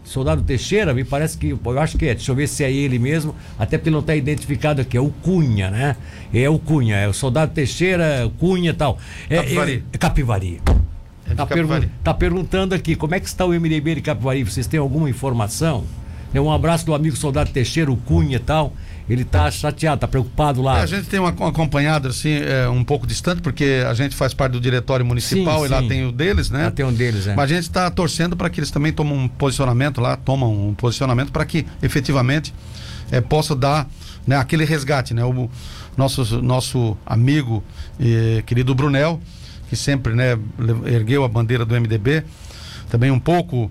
Soldado 0.06 0.44
Teixeira, 0.44 0.94
me 0.94 1.04
parece 1.04 1.38
que, 1.38 1.50
eu 1.50 1.80
acho 1.80 1.98
que 1.98 2.06
é, 2.06 2.16
deixa 2.16 2.32
eu 2.32 2.36
ver 2.36 2.48
se 2.48 2.64
é 2.64 2.72
ele 2.72 2.98
mesmo, 2.98 3.36
até 3.60 3.78
porque 3.78 3.90
não 3.90 4.00
está 4.00 4.16
identificado 4.16 4.80
aqui, 4.80 4.96
é 4.96 5.02
o 5.02 5.10
Cunha, 5.10 5.70
né? 5.70 5.98
É 6.34 6.50
o 6.50 6.58
Cunha, 6.58 6.96
é 6.96 7.10
o 7.10 7.14
Soldado 7.14 7.52
Teixeira, 7.54 8.32
Cunha 8.40 8.70
e 8.70 8.74
tal. 8.74 8.98
É, 9.30 9.38
Capivari. 9.38 9.84
É, 9.92 9.98
Capivari. 9.98 10.62
É 11.26 11.36
tá, 11.36 11.46
Capivari. 11.46 11.92
tá 12.02 12.14
perguntando 12.14 12.74
aqui, 12.74 12.96
como 12.96 13.14
é 13.14 13.20
que 13.20 13.28
está 13.28 13.44
o 13.44 13.50
MDB 13.50 13.96
de 13.96 14.02
Capivari? 14.02 14.44
Vocês 14.46 14.68
têm 14.68 14.80
alguma 14.80 15.10
informação? 15.10 15.84
Um 16.34 16.52
abraço 16.52 16.86
do 16.86 16.94
amigo 16.94 17.16
Soldado 17.16 17.50
Teixeira, 17.52 17.92
o 17.92 17.98
Cunha 17.98 18.38
e 18.38 18.40
tal 18.40 18.74
ele 19.08 19.22
está 19.22 19.50
chateado, 19.52 19.96
está 19.96 20.08
preocupado 20.08 20.62
lá. 20.62 20.80
É, 20.80 20.82
a 20.82 20.86
gente 20.86 21.08
tem 21.08 21.20
uma, 21.20 21.30
acompanhada 21.30 22.10
assim, 22.10 22.34
é, 22.34 22.68
um 22.68 22.84
pouco 22.84 23.06
distante, 23.06 23.42
porque 23.42 23.84
a 23.88 23.94
gente 23.94 24.16
faz 24.16 24.34
parte 24.34 24.54
do 24.54 24.60
diretório 24.60 25.06
municipal 25.06 25.60
sim, 25.60 25.66
e 25.66 25.68
sim. 25.68 25.74
lá 25.74 25.88
tem 25.88 26.06
o 26.08 26.12
deles, 26.12 26.50
né? 26.50 26.66
Lá 26.66 26.72
tem 26.72 26.86
um 26.86 26.94
deles, 26.94 27.28
é. 27.28 27.36
Mas 27.36 27.52
a 27.52 27.56
gente 27.56 27.64
está 27.64 27.90
torcendo 27.92 28.36
para 28.36 28.50
que 28.50 28.60
eles 28.60 28.72
também 28.72 28.92
tomem 28.92 29.14
um 29.14 29.28
posicionamento 29.28 30.02
lá, 30.02 30.18
tomam 30.18 30.70
um 30.70 30.74
posicionamento 30.74 31.32
para 31.32 31.46
que 31.46 31.66
efetivamente 31.84 32.54
é, 33.12 33.22
possa 33.22 33.56
dar 33.56 33.88
né, 34.26 34.38
aquele 34.38 34.66
resgate, 34.66 35.14
né? 35.14 35.24
O 35.24 35.50
nosso, 35.96 36.42
nosso 36.42 36.98
amigo 37.06 37.64
e 38.00 38.44
querido 38.48 38.74
Brunel, 38.74 39.22
que 39.70 39.76
sempre 39.76 40.16
né, 40.16 40.38
ergueu 40.86 41.24
a 41.24 41.28
bandeira 41.28 41.64
do 41.64 41.80
MDB, 41.80 42.24
também 42.90 43.12
um 43.12 43.20
pouco 43.20 43.70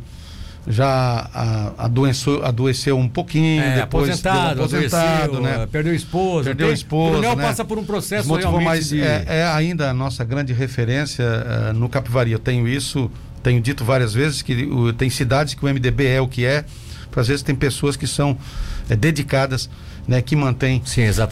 já 0.67 1.29
a, 1.35 1.85
adoeceu, 1.85 2.45
adoeceu 2.45 2.99
um 2.99 3.09
pouquinho, 3.09 3.63
é, 3.63 3.81
depois 3.81 4.09
aposentado, 4.09 4.63
aposentado 4.63 5.41
né? 5.41 5.67
Perdeu 5.71 5.95
esposa. 5.95 6.45
Perdeu 6.45 6.69
tem, 6.69 6.75
esposa. 6.75 7.19
O 7.19 7.37
né? 7.37 7.43
passa 7.43 7.65
por 7.65 7.79
um 7.79 7.85
processo 7.85 8.29
Motivou, 8.29 8.61
mas 8.61 8.89
de... 8.89 9.01
é, 9.01 9.25
é, 9.27 9.47
ainda 9.47 9.91
a 9.91 9.95
nossa 9.95 10.25
grande 10.25 10.53
referência 10.53 11.25
uh, 11.25 11.73
no 11.75 11.89
Capivari. 11.89 12.33
Eu 12.33 12.39
tenho 12.39 12.67
isso, 12.67 13.11
tenho 13.43 13.61
dito 13.61 13.85
várias 13.85 14.15
vezes 14.15 14.41
que 14.41 14.65
uh, 14.65 14.93
tem 14.93 15.11
cidades 15.11 15.55
que 15.55 15.65
o 15.65 15.69
MDB 15.69 16.07
é 16.07 16.21
o 16.21 16.29
que 16.29 16.45
é. 16.45 16.65
Às 17.17 17.29
vezes 17.29 17.43
tem 17.43 17.55
pessoas 17.55 17.97
que 17.97 18.07
são 18.07 18.37
é, 18.89 18.97
dedicadas, 18.97 19.71
né, 20.07 20.21
que 20.21 20.35
mantêm 20.35 20.83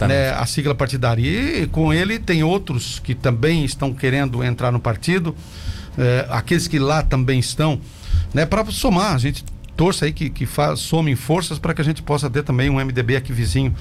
né, 0.06 0.30
a 0.30 0.46
sigla 0.46 0.74
partidária. 0.74 1.22
E 1.22 1.66
com 1.66 1.92
ele 1.92 2.18
tem 2.18 2.44
outros 2.44 3.00
que 3.00 3.14
também 3.14 3.64
estão 3.64 3.92
querendo 3.92 4.44
entrar 4.44 4.70
no 4.70 4.78
partido, 4.78 5.34
é, 5.98 6.26
aqueles 6.30 6.66
que 6.66 6.78
lá 6.78 7.02
também 7.02 7.38
estão 7.38 7.80
né, 8.32 8.46
para 8.46 8.64
somar. 8.66 9.14
A 9.14 9.18
gente 9.18 9.44
torça 9.76 10.04
aí 10.04 10.12
que, 10.12 10.30
que 10.30 10.46
fa, 10.46 10.76
somem 10.76 11.16
forças 11.16 11.58
para 11.58 11.74
que 11.74 11.80
a 11.80 11.84
gente 11.84 12.02
possa 12.02 12.28
ter 12.28 12.42
também 12.42 12.70
um 12.70 12.82
MDB 12.84 13.16
aqui 13.16 13.32
vizinho 13.32 13.74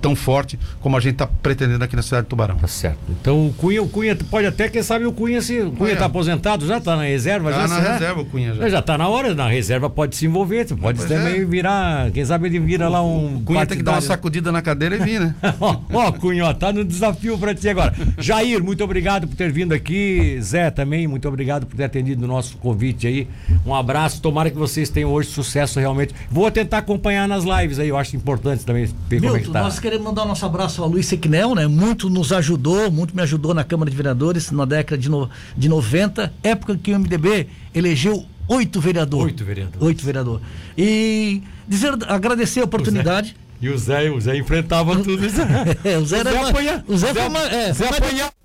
tão 0.00 0.14
forte 0.14 0.58
como 0.80 0.96
a 0.96 1.00
gente 1.00 1.14
está 1.14 1.26
pretendendo 1.26 1.82
aqui 1.82 1.96
na 1.96 2.02
cidade 2.02 2.24
de 2.24 2.28
Tubarão. 2.28 2.56
Tá 2.56 2.68
certo. 2.68 2.98
Então 3.08 3.46
o 3.46 3.52
Cunha, 3.52 3.82
o 3.82 3.88
Cunha 3.88 4.16
pode 4.30 4.46
até, 4.46 4.68
quem 4.68 4.82
sabe 4.82 5.06
o 5.06 5.12
Cunha 5.12 5.40
se. 5.40 5.60
O 5.60 5.72
Cunha 5.72 5.92
está 5.92 6.06
aposentado, 6.06 6.66
já 6.66 6.78
está 6.78 6.96
na 6.96 7.04
reserva? 7.04 7.50
Tá 7.50 7.66
já 7.66 7.68
na 7.68 7.92
reserva 7.92 8.20
o 8.20 8.24
Cunha 8.24 8.54
já. 8.54 8.68
Já 8.68 8.78
está 8.80 8.98
na 8.98 9.08
hora, 9.08 9.34
na 9.34 9.48
reserva 9.48 9.88
pode 9.88 10.16
se 10.16 10.26
envolver, 10.26 10.66
pode 10.76 10.98
pois 10.98 11.08
também 11.08 11.40
é. 11.40 11.44
virar, 11.44 12.10
quem 12.10 12.24
sabe 12.24 12.48
ele 12.48 12.60
vira 12.60 12.88
lá 12.88 13.02
um. 13.02 13.36
O 13.36 13.40
Cunha 13.40 13.66
tem 13.66 13.78
que 13.78 13.84
dar 13.84 13.92
uma 13.92 14.00
sacudida 14.00 14.52
na 14.52 14.62
cadeira 14.62 14.96
e 14.96 14.98
vir, 14.98 15.20
né? 15.20 15.34
ó, 15.60 15.78
ó, 15.92 16.12
Cunha, 16.12 16.46
ó, 16.46 16.54
tá 16.54 16.72
no 16.72 16.84
desafio 16.84 17.38
para 17.38 17.54
ti 17.54 17.68
agora. 17.68 17.94
Jair, 18.18 18.62
muito 18.62 18.84
obrigado 18.84 19.26
por 19.26 19.36
ter 19.36 19.50
vindo 19.50 19.72
aqui. 19.72 20.38
Zé 20.40 20.70
também, 20.70 21.06
muito 21.06 21.26
obrigado 21.26 21.66
por 21.66 21.76
ter 21.76 21.84
atendido 21.84 22.24
o 22.24 22.28
nosso 22.28 22.56
convite 22.58 23.06
aí. 23.06 23.28
Um 23.64 23.74
abraço, 23.74 24.20
tomara 24.20 24.50
que 24.50 24.58
vocês 24.58 24.90
tenham 24.90 25.10
hoje 25.10 25.21
sucesso 25.30 25.78
realmente. 25.78 26.14
Vou 26.30 26.50
tentar 26.50 26.78
acompanhar 26.78 27.28
nas 27.28 27.44
lives 27.44 27.78
aí, 27.78 27.88
eu 27.88 27.96
acho 27.96 28.16
importante 28.16 28.64
também 28.64 28.86
ver 28.86 29.20
Milton, 29.20 29.26
como 29.26 29.36
é 29.36 29.40
que 29.40 29.50
tá. 29.50 29.62
Nós 29.62 29.78
queremos 29.78 30.04
mandar 30.04 30.24
o 30.24 30.28
nosso 30.28 30.44
abraço 30.44 30.82
ao 30.82 30.88
Luiz 30.88 31.06
Sequinel, 31.06 31.54
né? 31.54 31.66
Muito 31.66 32.08
nos 32.08 32.32
ajudou, 32.32 32.90
muito 32.90 33.14
me 33.14 33.22
ajudou 33.22 33.54
na 33.54 33.64
Câmara 33.64 33.90
de 33.90 33.96
Vereadores 33.96 34.50
na 34.50 34.64
década 34.64 35.00
de, 35.00 35.08
no, 35.08 35.28
de 35.56 35.68
90, 35.68 36.32
época 36.42 36.76
que 36.76 36.92
o 36.92 36.98
MDB 36.98 37.48
elegeu 37.74 38.24
oito 38.48 38.80
vereadores. 38.80 39.26
Oito 39.26 39.44
vereadores. 39.44 39.82
Oito 39.82 40.04
vereadores. 40.04 40.42
E 40.76 41.42
dizer, 41.66 41.92
agradecer 42.08 42.60
a 42.60 42.64
oportunidade. 42.64 43.36
E 43.60 43.68
o 43.68 43.78
Zé, 43.78 44.10
o 44.10 44.20
Zé 44.20 44.36
enfrentava 44.36 44.96
tudo 44.96 45.24
isso. 45.24 45.40
é, 45.84 45.96
o 45.96 46.04
Zé, 46.04 46.20
o 46.20 46.24
Zé, 46.24 46.30
era, 46.30 46.48
apanha, 46.48 46.84
o 46.88 46.96
Zé, 46.96 47.12
Zé, 47.12 47.14
foi 47.14 47.28
uma, 47.28 47.42
é, 47.42 47.72
Zé 47.72 47.88
apanhava 47.88 48.41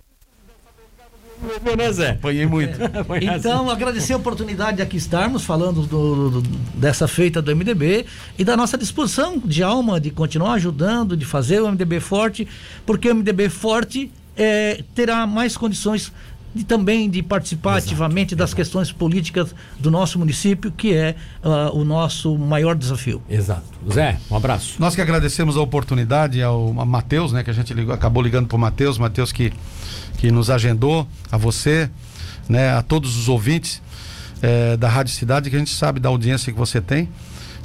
né, 1.77 1.91
Zé? 1.91 2.11
Apanhei 2.11 2.45
muito. 2.45 2.77
então, 3.21 3.69
agradecer 3.69 4.13
a 4.13 4.17
oportunidade 4.17 4.77
de 4.77 4.83
aqui 4.83 4.97
estarmos 4.97 5.43
falando 5.43 5.81
do, 5.83 6.41
do, 6.41 6.41
dessa 6.75 7.07
feita 7.07 7.41
do 7.41 7.55
MDB 7.55 8.05
e 8.37 8.43
da 8.43 8.57
nossa 8.57 8.77
disposição 8.77 9.37
de 9.43 9.63
alma 9.63 9.99
de 9.99 10.11
continuar 10.11 10.53
ajudando, 10.53 11.15
de 11.15 11.25
fazer 11.25 11.61
o 11.61 11.67
MDB 11.71 11.99
forte, 11.99 12.47
porque 12.85 13.09
o 13.09 13.15
MDB 13.15 13.49
forte 13.49 14.11
é, 14.35 14.83
terá 14.93 15.25
mais 15.27 15.57
condições 15.57 16.11
de, 16.53 16.63
também 16.63 17.09
de 17.09 17.21
participar 17.21 17.77
Exato. 17.77 17.87
ativamente 17.87 18.35
das 18.35 18.49
Exato. 18.49 18.55
questões 18.55 18.91
políticas 18.91 19.53
do 19.79 19.91
nosso 19.91 20.17
município, 20.17 20.71
que 20.71 20.93
é 20.93 21.15
uh, 21.43 21.77
o 21.77 21.83
nosso 21.83 22.37
maior 22.37 22.75
desafio. 22.75 23.21
Exato. 23.29 23.63
Zé, 23.91 24.17
um 24.29 24.35
abraço. 24.35 24.75
Nós 24.79 24.95
que 24.95 25.01
agradecemos 25.01 25.55
a 25.57 25.61
oportunidade 25.61 26.41
ao 26.41 26.73
Matheus, 26.73 27.31
né, 27.31 27.43
que 27.43 27.49
a 27.49 27.53
gente 27.53 27.73
ligou, 27.73 27.93
acabou 27.93 28.23
ligando 28.23 28.47
para 28.47 28.55
o 28.55 28.59
Matheus, 28.59 28.97
Matheus 28.97 29.31
que 29.31 29.53
que 30.17 30.31
nos 30.31 30.49
agendou, 30.49 31.07
a 31.31 31.37
você, 31.37 31.89
né, 32.49 32.73
a 32.73 32.81
todos 32.81 33.17
os 33.17 33.29
ouvintes 33.29 33.81
é, 34.41 34.75
da 34.77 34.89
Rádio 34.89 35.13
Cidade, 35.13 35.49
que 35.49 35.55
a 35.55 35.59
gente 35.59 35.73
sabe 35.73 35.99
da 35.99 36.09
audiência 36.09 36.51
que 36.51 36.57
você 36.57 36.81
tem, 36.81 37.09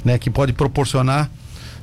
né, 0.03 0.17
que 0.17 0.29
pode 0.29 0.53
proporcionar 0.53 1.29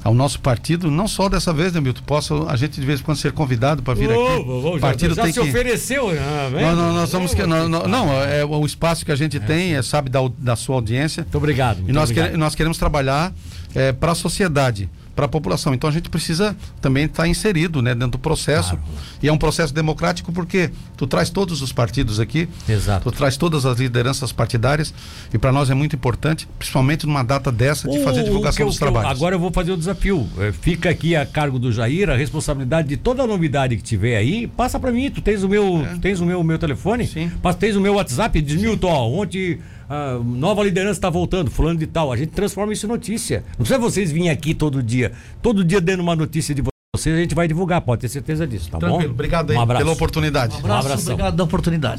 ao 0.03 0.15
nosso 0.15 0.41
partido, 0.41 0.91
não 0.91 1.07
só 1.07 1.29
dessa 1.29 1.53
vez, 1.53 1.73
né, 1.73 1.81
Milton? 1.81 2.01
Posso 2.07 2.47
a 2.49 2.57
gente 2.57 2.81
de 2.81 2.87
vez 2.87 3.01
em 3.01 3.03
quando 3.03 3.19
ser 3.19 3.33
convidado 3.33 3.83
para 3.83 3.93
vir 3.93 4.09
oh, 4.09 4.13
aqui? 4.13 4.45
Oh, 4.47 4.77
o 4.77 4.81
partido 4.81 5.15
já, 5.15 5.17
já 5.17 5.23
tem 5.25 5.33
se 5.33 5.41
que... 5.41 5.49
ofereceu, 5.49 6.09
ah, 6.11 6.49
não, 6.51 6.77
não, 6.77 6.95
nós 6.95 7.11
somos 7.11 7.35
que, 7.35 7.45
não, 7.45 7.69
não, 7.69 7.87
não, 7.87 8.13
é 8.23 8.45
o 8.45 8.65
espaço 8.65 9.05
que 9.05 9.13
a 9.13 9.17
gente 9.17 9.37
é, 9.37 9.41
tem, 9.41 9.75
é, 9.75 9.83
sabe 9.83 10.09
da, 10.09 10.21
da 10.39 10.57
sua 10.57 10.77
audiência. 10.77 11.23
Muito 11.23 11.37
obrigado. 11.37 11.77
Muito 11.79 11.91
e 11.91 11.93
nós, 11.93 12.11
obrigado. 12.11 12.31
Que, 12.31 12.37
nós 12.39 12.55
queremos 12.55 12.79
trabalhar 12.79 13.33
é, 13.75 13.93
para 13.93 14.13
a 14.13 14.15
sociedade 14.15 14.89
para 15.21 15.27
a 15.27 15.29
população. 15.29 15.75
Então 15.75 15.91
a 15.91 15.93
gente 15.93 16.09
precisa 16.09 16.57
também 16.81 17.05
estar 17.05 17.25
tá 17.25 17.29
inserido 17.29 17.83
né, 17.83 17.95
dentro 17.95 18.13
do 18.13 18.19
processo. 18.19 18.71
Claro. 18.71 18.85
E 19.23 19.29
é 19.29 19.33
um 19.33 19.37
processo 19.37 19.75
democrático 19.75 20.33
porque 20.33 20.71
tu 20.97 21.07
traz 21.07 21.29
todos 21.29 21.61
os 21.61 21.73
partidos 21.73 22.19
aqui, 22.19 22.49
Exato. 22.67 23.11
tu 23.11 23.15
traz 23.15 23.37
todas 23.37 23.67
as 23.67 23.79
lideranças 23.79 24.33
partidárias 24.33 24.95
e 25.33 25.37
para 25.37 25.53
nós 25.53 25.69
é 25.69 25.75
muito 25.75 25.95
importante, 25.95 26.49
principalmente 26.59 27.07
numa 27.07 27.23
data 27.23 27.53
dessa, 27.53 27.87
de 27.87 28.03
fazer 28.03 28.25
divulgação 28.25 28.65
dos 28.65 28.79
trabalhos. 28.79 29.11
Eu, 29.11 29.17
agora 29.17 29.35
eu 29.35 29.39
vou 29.39 29.53
fazer 29.53 29.73
o 29.73 29.77
desafio. 29.77 30.27
É, 30.39 30.53
fica 30.53 30.89
aqui 30.89 31.15
a 31.15 31.27
cargo 31.27 31.59
do 31.59 31.71
Jair, 31.71 32.09
a 32.09 32.17
responsabilidade 32.17 32.89
de 32.89 32.97
toda 32.97 33.23
a 33.23 33.27
novidade 33.27 33.77
que 33.77 33.83
tiver 33.83 34.17
aí, 34.17 34.47
passa 34.47 34.81
para 34.81 34.91
mim. 34.91 35.11
Tu 35.11 35.21
tens 35.21 35.43
o 35.43 35.49
meu, 35.51 35.85
é. 35.85 35.99
tens 35.99 36.21
o 36.21 36.25
meu, 36.25 36.43
meu 36.43 36.59
telefone? 36.59 37.07
Sim. 37.07 37.31
Tens 37.59 37.77
o 37.77 37.81
meu 37.81 37.95
WhatsApp, 37.95 38.41
diz 38.41 38.59
Milton, 38.59 38.89
ontem 38.89 39.59
a 39.91 40.21
nova 40.23 40.63
liderança 40.63 40.93
está 40.93 41.11
voltando, 41.11 41.51
fulano 41.51 41.77
de 41.77 41.87
tal. 41.89 42.13
A 42.13 42.17
gente 42.17 42.31
transforma 42.31 42.73
isso 42.73 42.87
em 42.87 42.89
notícia. 42.89 43.43
Não 43.51 43.65
precisa 43.65 43.79
vocês 43.79 44.13
virem 44.13 44.31
aqui 44.31 44.55
todo 44.55 44.81
dia. 44.81 45.11
Todo 45.43 45.65
dia 45.65 45.81
dando 45.81 45.99
uma 45.99 46.15
notícia 46.15 46.55
de 46.55 46.63
vocês, 46.95 47.17
a 47.17 47.19
gente 47.19 47.35
vai 47.35 47.49
divulgar, 47.49 47.81
pode 47.81 48.03
ter 48.03 48.09
certeza 48.09 48.47
disso, 48.47 48.71
tá 48.71 48.79
Tranquilo. 48.79 49.09
bom? 49.09 49.15
Obrigado 49.15 49.51
aí 49.51 49.59
um 49.59 49.67
pela 49.67 49.91
oportunidade. 49.91 50.55
Um 50.57 50.59
abraço, 50.73 51.11
um 51.11 51.13
obrigado 51.13 51.37
da 51.37 51.45
oportunidade. 51.45 51.99